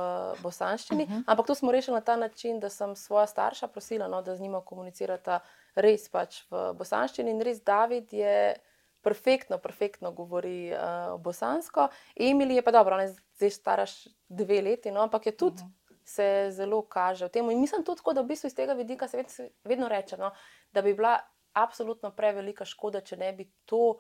bosanščini, 0.43 1.05
uh 1.05 1.11
-huh. 1.11 1.23
ampak 1.27 1.47
to 1.47 1.55
smo 1.55 1.73
rešili 1.73 1.95
na 1.95 2.01
ta 2.01 2.17
način, 2.17 2.61
da 2.61 2.69
sem 2.69 2.97
svoja 2.97 3.27
starša 3.27 3.67
prosila, 3.69 4.09
no, 4.09 4.23
da 4.23 4.37
z 4.37 4.41
njima 4.41 4.61
komunicirata 4.61 5.41
res 5.75 6.09
pač 6.09 6.43
v 6.51 6.73
bosanščini. 6.73 7.31
In 7.31 7.41
res 7.41 7.63
David 7.65 8.13
je 8.13 8.55
perfektno, 9.03 9.59
perfektno 9.59 10.11
govori 10.13 10.73
uh, 10.73 11.21
bosansko. 11.21 11.89
Emily 12.17 12.55
je 12.55 12.63
pa 12.63 12.71
dobro, 12.71 12.95
ona 12.95 13.03
je 13.03 13.15
zdaj 13.35 13.51
stara 13.51 13.87
dve 14.29 14.63
leti, 14.63 14.91
no, 14.91 15.01
ampak 15.01 15.27
je 15.27 15.37
tudi. 15.37 15.63
Uh 15.63 15.69
-huh. 15.69 15.73
Se 16.05 16.49
zelo 16.51 16.83
kaže 16.83 17.25
v 17.25 17.29
tem. 17.29 17.51
In 17.51 17.61
mislim 17.61 17.85
tudi, 17.85 17.99
tako, 17.99 18.13
da 18.13 18.21
v 18.21 18.27
bistvu 18.27 18.47
iz 18.47 18.55
tega 18.55 18.73
vidika 18.73 19.09
se 19.09 19.19
ved- 19.19 19.29
se 19.29 19.51
vedno 19.65 19.89
reče, 19.89 20.17
no, 20.17 20.31
da 20.73 20.83
bi 20.83 20.95
bila 20.95 21.19
absolutno 21.53 22.11
prevelika 22.17 22.65
škoda, 22.69 23.01
če 23.01 23.17
ne 23.21 23.33
bi 23.37 23.49
to 23.69 23.99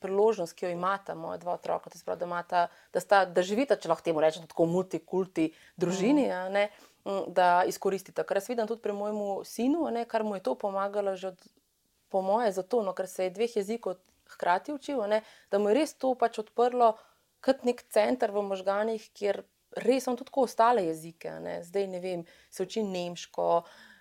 priložnost, 0.00 0.56
ki 0.56 0.66
jo 0.66 0.72
imata 0.72 1.14
moja 1.14 1.38
dva 1.42 1.54
otroka, 1.58 1.90
to 1.90 1.98
se 1.98 2.04
pravi, 2.04 2.22
da, 2.22 2.28
imata, 2.28 2.60
da, 2.92 3.02
sta, 3.04 3.24
da 3.28 3.44
živita, 3.44 3.76
če 3.76 3.90
lahko 3.90 4.06
temu 4.06 4.22
rečem, 4.24 4.46
tako 4.48 4.66
multikulti 4.70 5.50
družini, 5.80 6.26
a 6.32 6.46
ne, 6.52 6.68
m, 7.04 7.22
da 7.36 7.66
izkoristita. 7.68 8.24
Kar 8.24 8.40
jaz 8.40 8.48
vidim 8.48 8.68
tudi 8.70 8.82
pri 8.84 8.96
mojemu 8.96 9.42
sinu, 9.44 9.84
ne, 9.92 10.06
kar 10.08 10.24
mu 10.24 10.38
je 10.38 10.44
to 10.48 10.56
pomagalo 10.56 11.16
že 11.20 11.34
od, 11.34 11.44
po 12.08 12.24
moje, 12.24 12.52
zato, 12.56 12.80
no, 12.82 12.96
ker 12.96 13.08
se 13.08 13.28
je 13.28 13.36
dveh 13.36 13.60
jezikov 13.60 14.00
hkrati 14.32 14.72
učil, 14.72 15.04
ne, 15.10 15.20
da 15.52 15.60
mu 15.60 15.68
je 15.70 15.80
res 15.82 15.94
to 15.94 16.14
pač 16.18 16.40
odprlo 16.40 16.94
kot 17.44 17.64
nek 17.64 17.84
center 17.92 18.32
v 18.32 18.44
možganih, 18.46 19.04
kjer 19.16 19.42
res 19.84 20.08
on 20.08 20.18
tudi 20.18 20.32
ostale 20.34 20.84
jezike. 20.88 21.32
Ne. 21.40 21.60
Zdaj 21.64 21.86
ne 21.90 22.00
vem, 22.02 22.24
se 22.50 22.62
uči 22.62 22.82
nemško, 22.82 23.48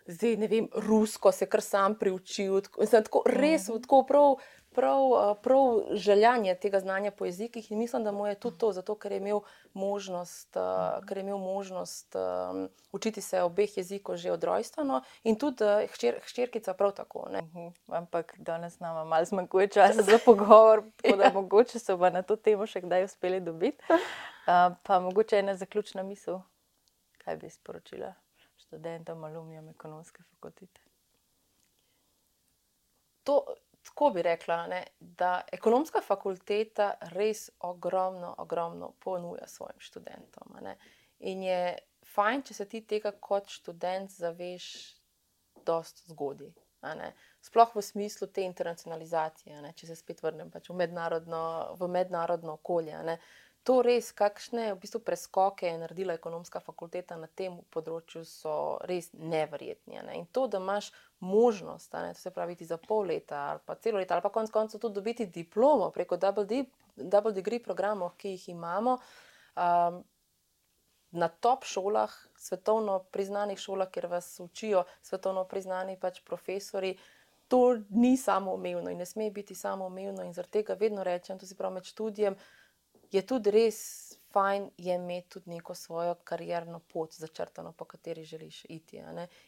zdaj 0.10 0.38
ne 0.38 0.48
vem, 0.48 0.68
rusko 0.74 1.32
se 1.32 1.46
kar 1.46 1.62
sam 1.62 1.96
priučil. 1.96 2.62
Tako, 2.62 2.82
mislim, 2.82 3.04
tako, 3.04 3.24
res 3.26 3.66
tako 3.66 4.04
prav, 4.08 4.36
prav, 4.76 5.02
eh, 5.14 5.36
prav 5.44 5.80
željanje 5.92 6.56
tega 6.56 6.80
znanja 6.80 7.12
po 7.12 7.26
jezikih 7.26 7.72
in 7.72 7.78
mislim, 7.78 8.04
da 8.04 8.12
mu 8.12 8.28
je 8.28 8.36
tudi 8.36 8.58
to, 8.58 8.72
zato 8.72 8.96
ker 8.96 9.12
je 9.12 9.18
imel 9.18 9.40
možnost, 9.74 10.56
uh, 10.56 11.06
ker 11.08 11.18
je 11.18 11.22
imel 11.22 11.38
možnost 11.38 12.16
um, 12.16 12.70
učiti 12.92 13.22
se 13.22 13.42
obeh 13.42 13.78
jezikov 13.78 14.16
že 14.18 14.32
od 14.32 14.44
rojstva 14.44 14.84
no, 14.84 15.02
in 15.24 15.36
tudi 15.36 15.64
uh, 15.64 15.90
hčer, 15.94 16.20
hčerkica 16.24 16.74
prav 16.74 16.92
tako. 16.92 17.28
Ne. 17.32 17.42
Mhm, 17.42 17.68
Ampak 17.88 18.36
danes 18.38 18.80
nam 18.80 19.08
malo 19.08 19.26
zmanjkuje 19.26 19.68
časa 19.68 20.02
za 20.02 20.20
pogovor, 20.26 20.84
tako 20.96 21.18
da 21.18 21.32
mogoče 21.34 21.80
se 21.80 21.94
bomo 21.94 22.10
na 22.10 22.22
to 22.22 22.36
temo 22.36 22.66
še 22.66 22.82
kdaj 22.82 23.04
uspeli 23.04 23.40
dobiti. 23.40 23.84
Uh, 23.90 24.76
pa 24.84 25.00
mogoče 25.00 25.40
ena 25.40 25.56
zaključna 25.56 26.04
misel, 26.04 26.42
kaj 27.18 27.38
bi 27.38 27.50
sporočila 27.50 28.14
študentom, 28.60 29.24
alumnijem 29.24 29.70
ekonomske 29.70 30.24
fakultete. 30.24 30.82
to, 33.30 33.46
tako 33.84 34.10
bi 34.10 34.22
rekla, 34.22 34.68
ne, 34.68 34.84
da 35.00 35.42
ekonomska 35.52 36.02
fakulteta 36.02 36.94
res 37.14 37.50
ogromno, 37.60 38.36
ogromno 38.38 38.94
ponuja 39.00 39.48
svojim 39.48 39.80
študentom. 39.80 40.58
ne. 40.62 40.78
In 41.20 41.44
je 41.44 41.78
fajn, 42.16 42.42
če 42.42 42.54
se 42.54 42.66
ti 42.70 42.82
tega 42.88 43.12
kot 43.12 43.50
študent 43.50 44.12
zaveš, 44.12 44.66
dosta 45.66 46.02
zgodaj. 46.10 46.54
Sploh 47.44 47.76
v 47.76 47.82
smislu 47.84 48.28
te 48.28 48.42
internacionalizacije, 48.48 49.62
ne, 49.62 49.74
če 49.76 49.92
se 49.92 49.96
spet 50.00 50.24
vrnem 50.24 50.50
pač 50.52 50.70
v, 50.70 50.78
mednarodno, 50.80 51.42
v 51.80 51.90
mednarodno 51.92 52.56
okolje. 52.58 53.04
ne. 53.04 53.20
To 53.68 53.82
res, 53.86 54.12
kakšne 54.16 54.72
v 54.74 54.80
bistvu 54.80 55.02
preskoke 55.04 55.68
je 55.68 55.78
naredila 55.78 56.16
ekonomska 56.16 56.62
fakulteta 56.64 57.18
na 57.20 57.28
tem 57.28 57.60
področju, 57.70 58.24
so 58.26 58.54
res 58.88 59.12
neverjetni. 59.14 60.00
Ne? 60.00 60.16
In 60.22 60.28
to, 60.32 60.48
da 60.48 60.62
imaš 60.64 60.92
možnost, 61.20 61.94
ne, 61.94 62.14
to 62.16 62.24
se 62.24 62.32
pravi, 62.32 62.56
za 62.64 62.80
pol 62.80 63.12
leta 63.12 63.42
ali 63.52 63.66
pa 63.66 63.76
celo 63.76 64.00
leto, 64.00 64.16
ali 64.16 64.24
pa 64.24 64.32
konec 64.32 64.54
koncev 64.56 64.80
tudi 64.80 64.96
dobiti 64.96 65.28
diplomo 65.28 65.92
preko 65.92 66.18
double, 66.18 66.48
di, 66.48 66.64
double 66.96 67.36
degree 67.36 67.60
programov, 67.60 68.16
ki 68.18 68.38
jih 68.38 68.50
imamo, 68.56 68.98
Um, 69.60 70.04
na 71.12 71.28
top 71.28 71.64
šolah, 71.66 72.12
svetovno 72.38 73.00
priznanih 73.12 73.60
šolah, 73.60 73.90
kjer 73.92 74.06
vas 74.08 74.40
učijo 74.40 74.84
svetovno 75.02 75.44
priznani 75.44 75.98
pač 76.00 76.22
profesori, 76.22 76.98
to 77.48 77.80
ni 77.90 78.18
samoumevno 78.18 78.92
in 78.92 78.98
ne 78.98 79.06
sme 79.06 79.32
biti 79.32 79.56
samoumevno. 79.56 80.24
In 80.24 80.34
zaradi 80.34 80.52
tega 80.52 80.74
vedno 80.74 81.04
rečem, 81.04 81.38
da 81.38 81.46
se 81.46 81.58
pravi 81.58 81.74
med 81.74 81.84
študijem, 81.84 82.36
je 83.12 83.26
tudi 83.26 83.52
res 83.52 84.10
fajn 84.32 84.70
je 84.78 84.96
imeti 84.96 85.30
tudi 85.30 85.50
neko 85.50 85.76
svojo 85.76 86.16
karjerno 86.24 86.80
pot, 86.80 87.14
začrtano, 87.14 87.72
po 87.72 87.86
kateri 87.86 88.24
želiš 88.24 88.66
iti. 88.70 89.02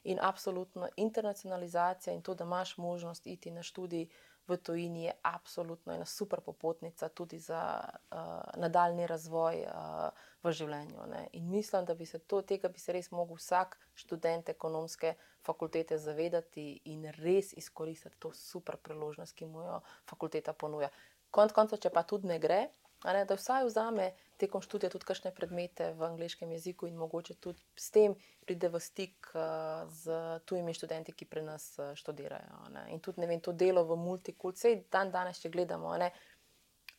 In 0.04 0.20
absolutno 0.22 0.88
internacionalizacija 0.96 2.14
in 2.14 2.22
to, 2.22 2.36
da 2.36 2.44
imaš 2.44 2.78
možnost 2.78 3.28
iti 3.28 3.52
na 3.52 3.64
študij 3.64 4.08
v 4.48 4.58
tujini, 4.58 5.04
je 5.04 5.14
absolutno 5.22 5.94
ena 5.94 6.06
super 6.06 6.42
popotnica 6.42 7.10
tudi 7.10 7.40
za 7.40 7.80
uh, 8.12 8.18
nadaljni 8.58 9.08
razvoj 9.08 9.66
uh, 9.68 10.10
v 10.44 10.52
življenju. 10.52 11.06
Ne? 11.08 11.28
In 11.34 11.50
mislim, 11.50 11.86
da 11.86 11.94
bi 11.94 12.06
se 12.06 12.20
to, 12.20 12.42
tega 12.42 12.70
bi 12.70 12.80
se 12.80 12.94
res 12.94 13.12
mogel 13.12 13.38
vsak 13.38 13.78
študent 13.94 14.50
ekonomske 14.50 15.14
fakultete 15.46 15.98
zavedati 15.98 16.82
in 16.86 17.06
res 17.22 17.54
izkoristiti 17.54 18.18
to 18.20 18.34
super 18.34 18.78
priložnost, 18.78 19.36
ki 19.36 19.46
mu 19.46 19.62
jo 19.62 19.82
fakulteta 20.10 20.54
ponuja. 20.54 20.90
Konec 21.32 21.54
koncev, 21.56 21.80
če 21.80 21.90
pa 21.94 22.04
tudi 22.04 22.28
ne 22.28 22.40
gre, 22.40 22.66
ne, 23.04 23.26
da 23.26 23.36
vsaj 23.36 23.66
vzame 23.66 24.12
tekom 24.38 24.62
študija 24.62 24.90
tudi 24.94 25.06
kakšne 25.06 25.32
predmete 25.34 25.92
v 25.98 26.06
angliškem 26.06 26.52
jeziku 26.52 26.88
in 26.88 26.98
mogoče 26.98 27.36
tudi 27.42 27.62
s 27.76 27.90
tem 27.94 28.16
pride 28.46 28.70
v 28.70 28.82
stik 28.82 29.32
uh, 29.34 29.90
z 29.90 30.18
tujimi 30.46 30.74
študenti, 30.74 31.14
ki 31.14 31.26
pri 31.26 31.46
nas 31.46 31.74
uh, 31.80 31.94
študirajo. 31.98 32.70
Ne. 32.74 32.88
In 32.94 33.02
tudi 33.02 33.26
vem, 33.26 33.42
to 33.42 33.54
delo 33.54 33.84
v 33.90 33.98
multikulti, 33.98 34.84
dan 34.92 35.12
danes, 35.12 35.42
če 35.42 35.54
gledamo. 35.54 35.98
Ne, 35.98 36.12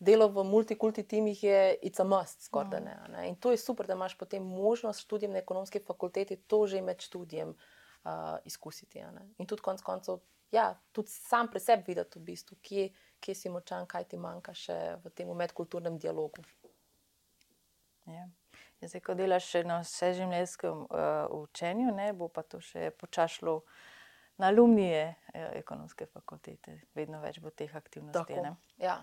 Delo 0.02 0.26
v 0.34 0.42
multikulti 0.42 1.04
timih 1.06 1.42
je 1.44 1.58
it's 1.86 2.00
a 2.02 2.04
must, 2.04 2.40
skoraj 2.42 2.70
da 2.72 2.78
ne, 2.82 2.94
ne. 3.12 3.28
In 3.30 3.36
to 3.38 3.52
je 3.52 3.58
super, 3.60 3.86
da 3.86 3.94
imaš 3.94 4.16
potem 4.18 4.42
možnost 4.42 5.04
študijem 5.04 5.30
na 5.32 5.38
ekonomski 5.38 5.78
fakulteti 5.78 6.36
to 6.36 6.66
že 6.66 6.80
med 6.82 6.98
študijem 7.00 7.52
uh, 7.54 8.38
izkusiti. 8.44 8.98
In 9.38 9.46
tudi 9.46 9.62
konec 9.62 9.82
koncev, 9.82 10.18
ja, 10.50 10.72
tudi 10.92 11.08
sam 11.10 11.46
pri 11.50 11.60
sebi 11.60 11.92
videti, 11.92 12.18
v 12.18 12.22
bistvu, 12.32 12.58
kje, 12.62 12.88
kje 13.22 13.34
si 13.38 13.52
močan, 13.52 13.86
kaj 13.86 14.10
ti 14.10 14.18
manjka 14.20 14.54
še 14.56 14.78
v 15.04 15.12
tem 15.14 15.30
medkulturnem 15.36 15.98
dialogu. 16.02 16.44
Ja. 18.06 18.14
ja. 18.18 18.28
Zdaj, 18.82 19.00
ko 19.06 19.14
delaš 19.14 19.52
na 19.62 19.78
vseživljenjskem 19.84 20.86
uh, 20.90 21.30
učenju, 21.30 21.92
ne, 21.94 22.10
bo 22.18 22.26
pa 22.28 22.42
to 22.42 22.58
še 22.58 22.90
počašlo 22.98 23.60
na 24.42 24.50
alumnije 24.50 25.04
uh, 25.06 25.52
ekonomske 25.60 26.08
fakultete, 26.10 26.80
vedno 26.98 27.20
več 27.22 27.38
bo 27.38 27.52
teh 27.54 27.70
aktivnosti. 27.78 28.40
Ja. 28.82 28.96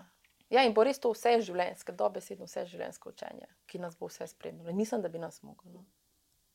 ja, 0.52 0.66
in 0.68 0.76
bo 0.76 0.84
res 0.84 1.00
to 1.00 1.14
vse 1.16 1.38
življenjske, 1.46 1.96
dobesedno 1.96 2.48
vse 2.50 2.66
življenjsko 2.68 3.14
učenje, 3.14 3.48
ki 3.66 3.80
nas 3.80 3.96
bo 3.96 4.10
vse 4.12 4.28
spremljalo. 4.28 4.76
Mislim, 4.76 5.00
da 5.00 5.08
bi 5.08 5.22
nas 5.22 5.40
moglo. 5.46 5.72
No? 5.78 5.86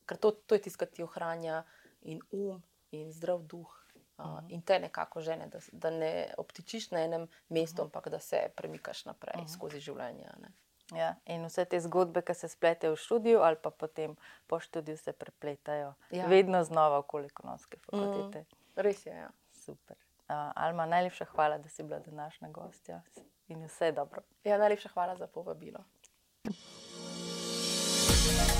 Ker 0.06 0.22
to, 0.22 0.30
to 0.46 0.54
je 0.54 0.68
tisto, 0.68 0.84
kar 0.84 0.94
ti 0.94 1.02
ohranja 1.02 1.64
in 2.06 2.22
um, 2.30 2.62
in 2.94 3.10
zdrav 3.12 3.42
duh. 3.42 3.72
Uh, 4.18 4.38
in 4.48 4.62
te 4.62 4.78
nekako 4.78 5.20
žene, 5.20 5.46
da, 5.46 5.58
da 5.72 5.90
ne 5.90 6.34
obtičiš 6.38 6.90
na 6.90 7.00
enem 7.04 7.28
mestu, 7.48 7.74
uh 7.74 7.78
-huh. 7.78 7.84
ampak 7.84 8.08
da 8.08 8.18
se 8.18 8.50
premikaš 8.56 9.04
naprej 9.04 9.34
uh 9.36 9.46
-huh. 9.46 9.54
skozi 9.54 9.80
življenje. 9.80 10.30
Ne? 10.40 10.48
Ja, 10.94 11.14
in 11.24 11.44
vse 11.46 11.64
te 11.64 11.80
zgodbe, 11.80 12.22
ki 12.22 12.34
se 12.34 12.48
spletejo 12.48 12.92
v 12.94 12.96
študiju, 12.96 13.40
ali 13.42 13.56
pa 13.62 13.70
potem 13.70 14.16
po 14.46 14.60
študiju 14.60 14.96
se 14.96 15.12
prepletajo, 15.12 15.94
ja. 16.10 16.26
vedno 16.26 16.64
znova 16.64 16.98
okoli 16.98 17.26
ekonomske 17.26 17.76
fakultete. 17.76 18.38
Mm, 18.38 18.80
res 18.86 19.06
je. 19.06 19.16
Ja. 19.16 19.30
Super. 19.52 19.96
Uh, 20.28 20.52
Alma, 20.54 20.86
najlepša 20.86 21.24
hvala, 21.24 21.58
da 21.58 21.68
si 21.68 21.82
bila 21.82 21.98
današnja 21.98 22.48
gostja 22.48 23.02
in 23.48 23.64
vse 23.64 23.92
dobro. 23.92 24.22
Ja, 24.44 24.58
najlepša 24.58 24.88
hvala 24.88 25.16
za 25.16 25.26
povabilo. 25.26 25.84
thank 28.26 28.50
you 28.50 28.55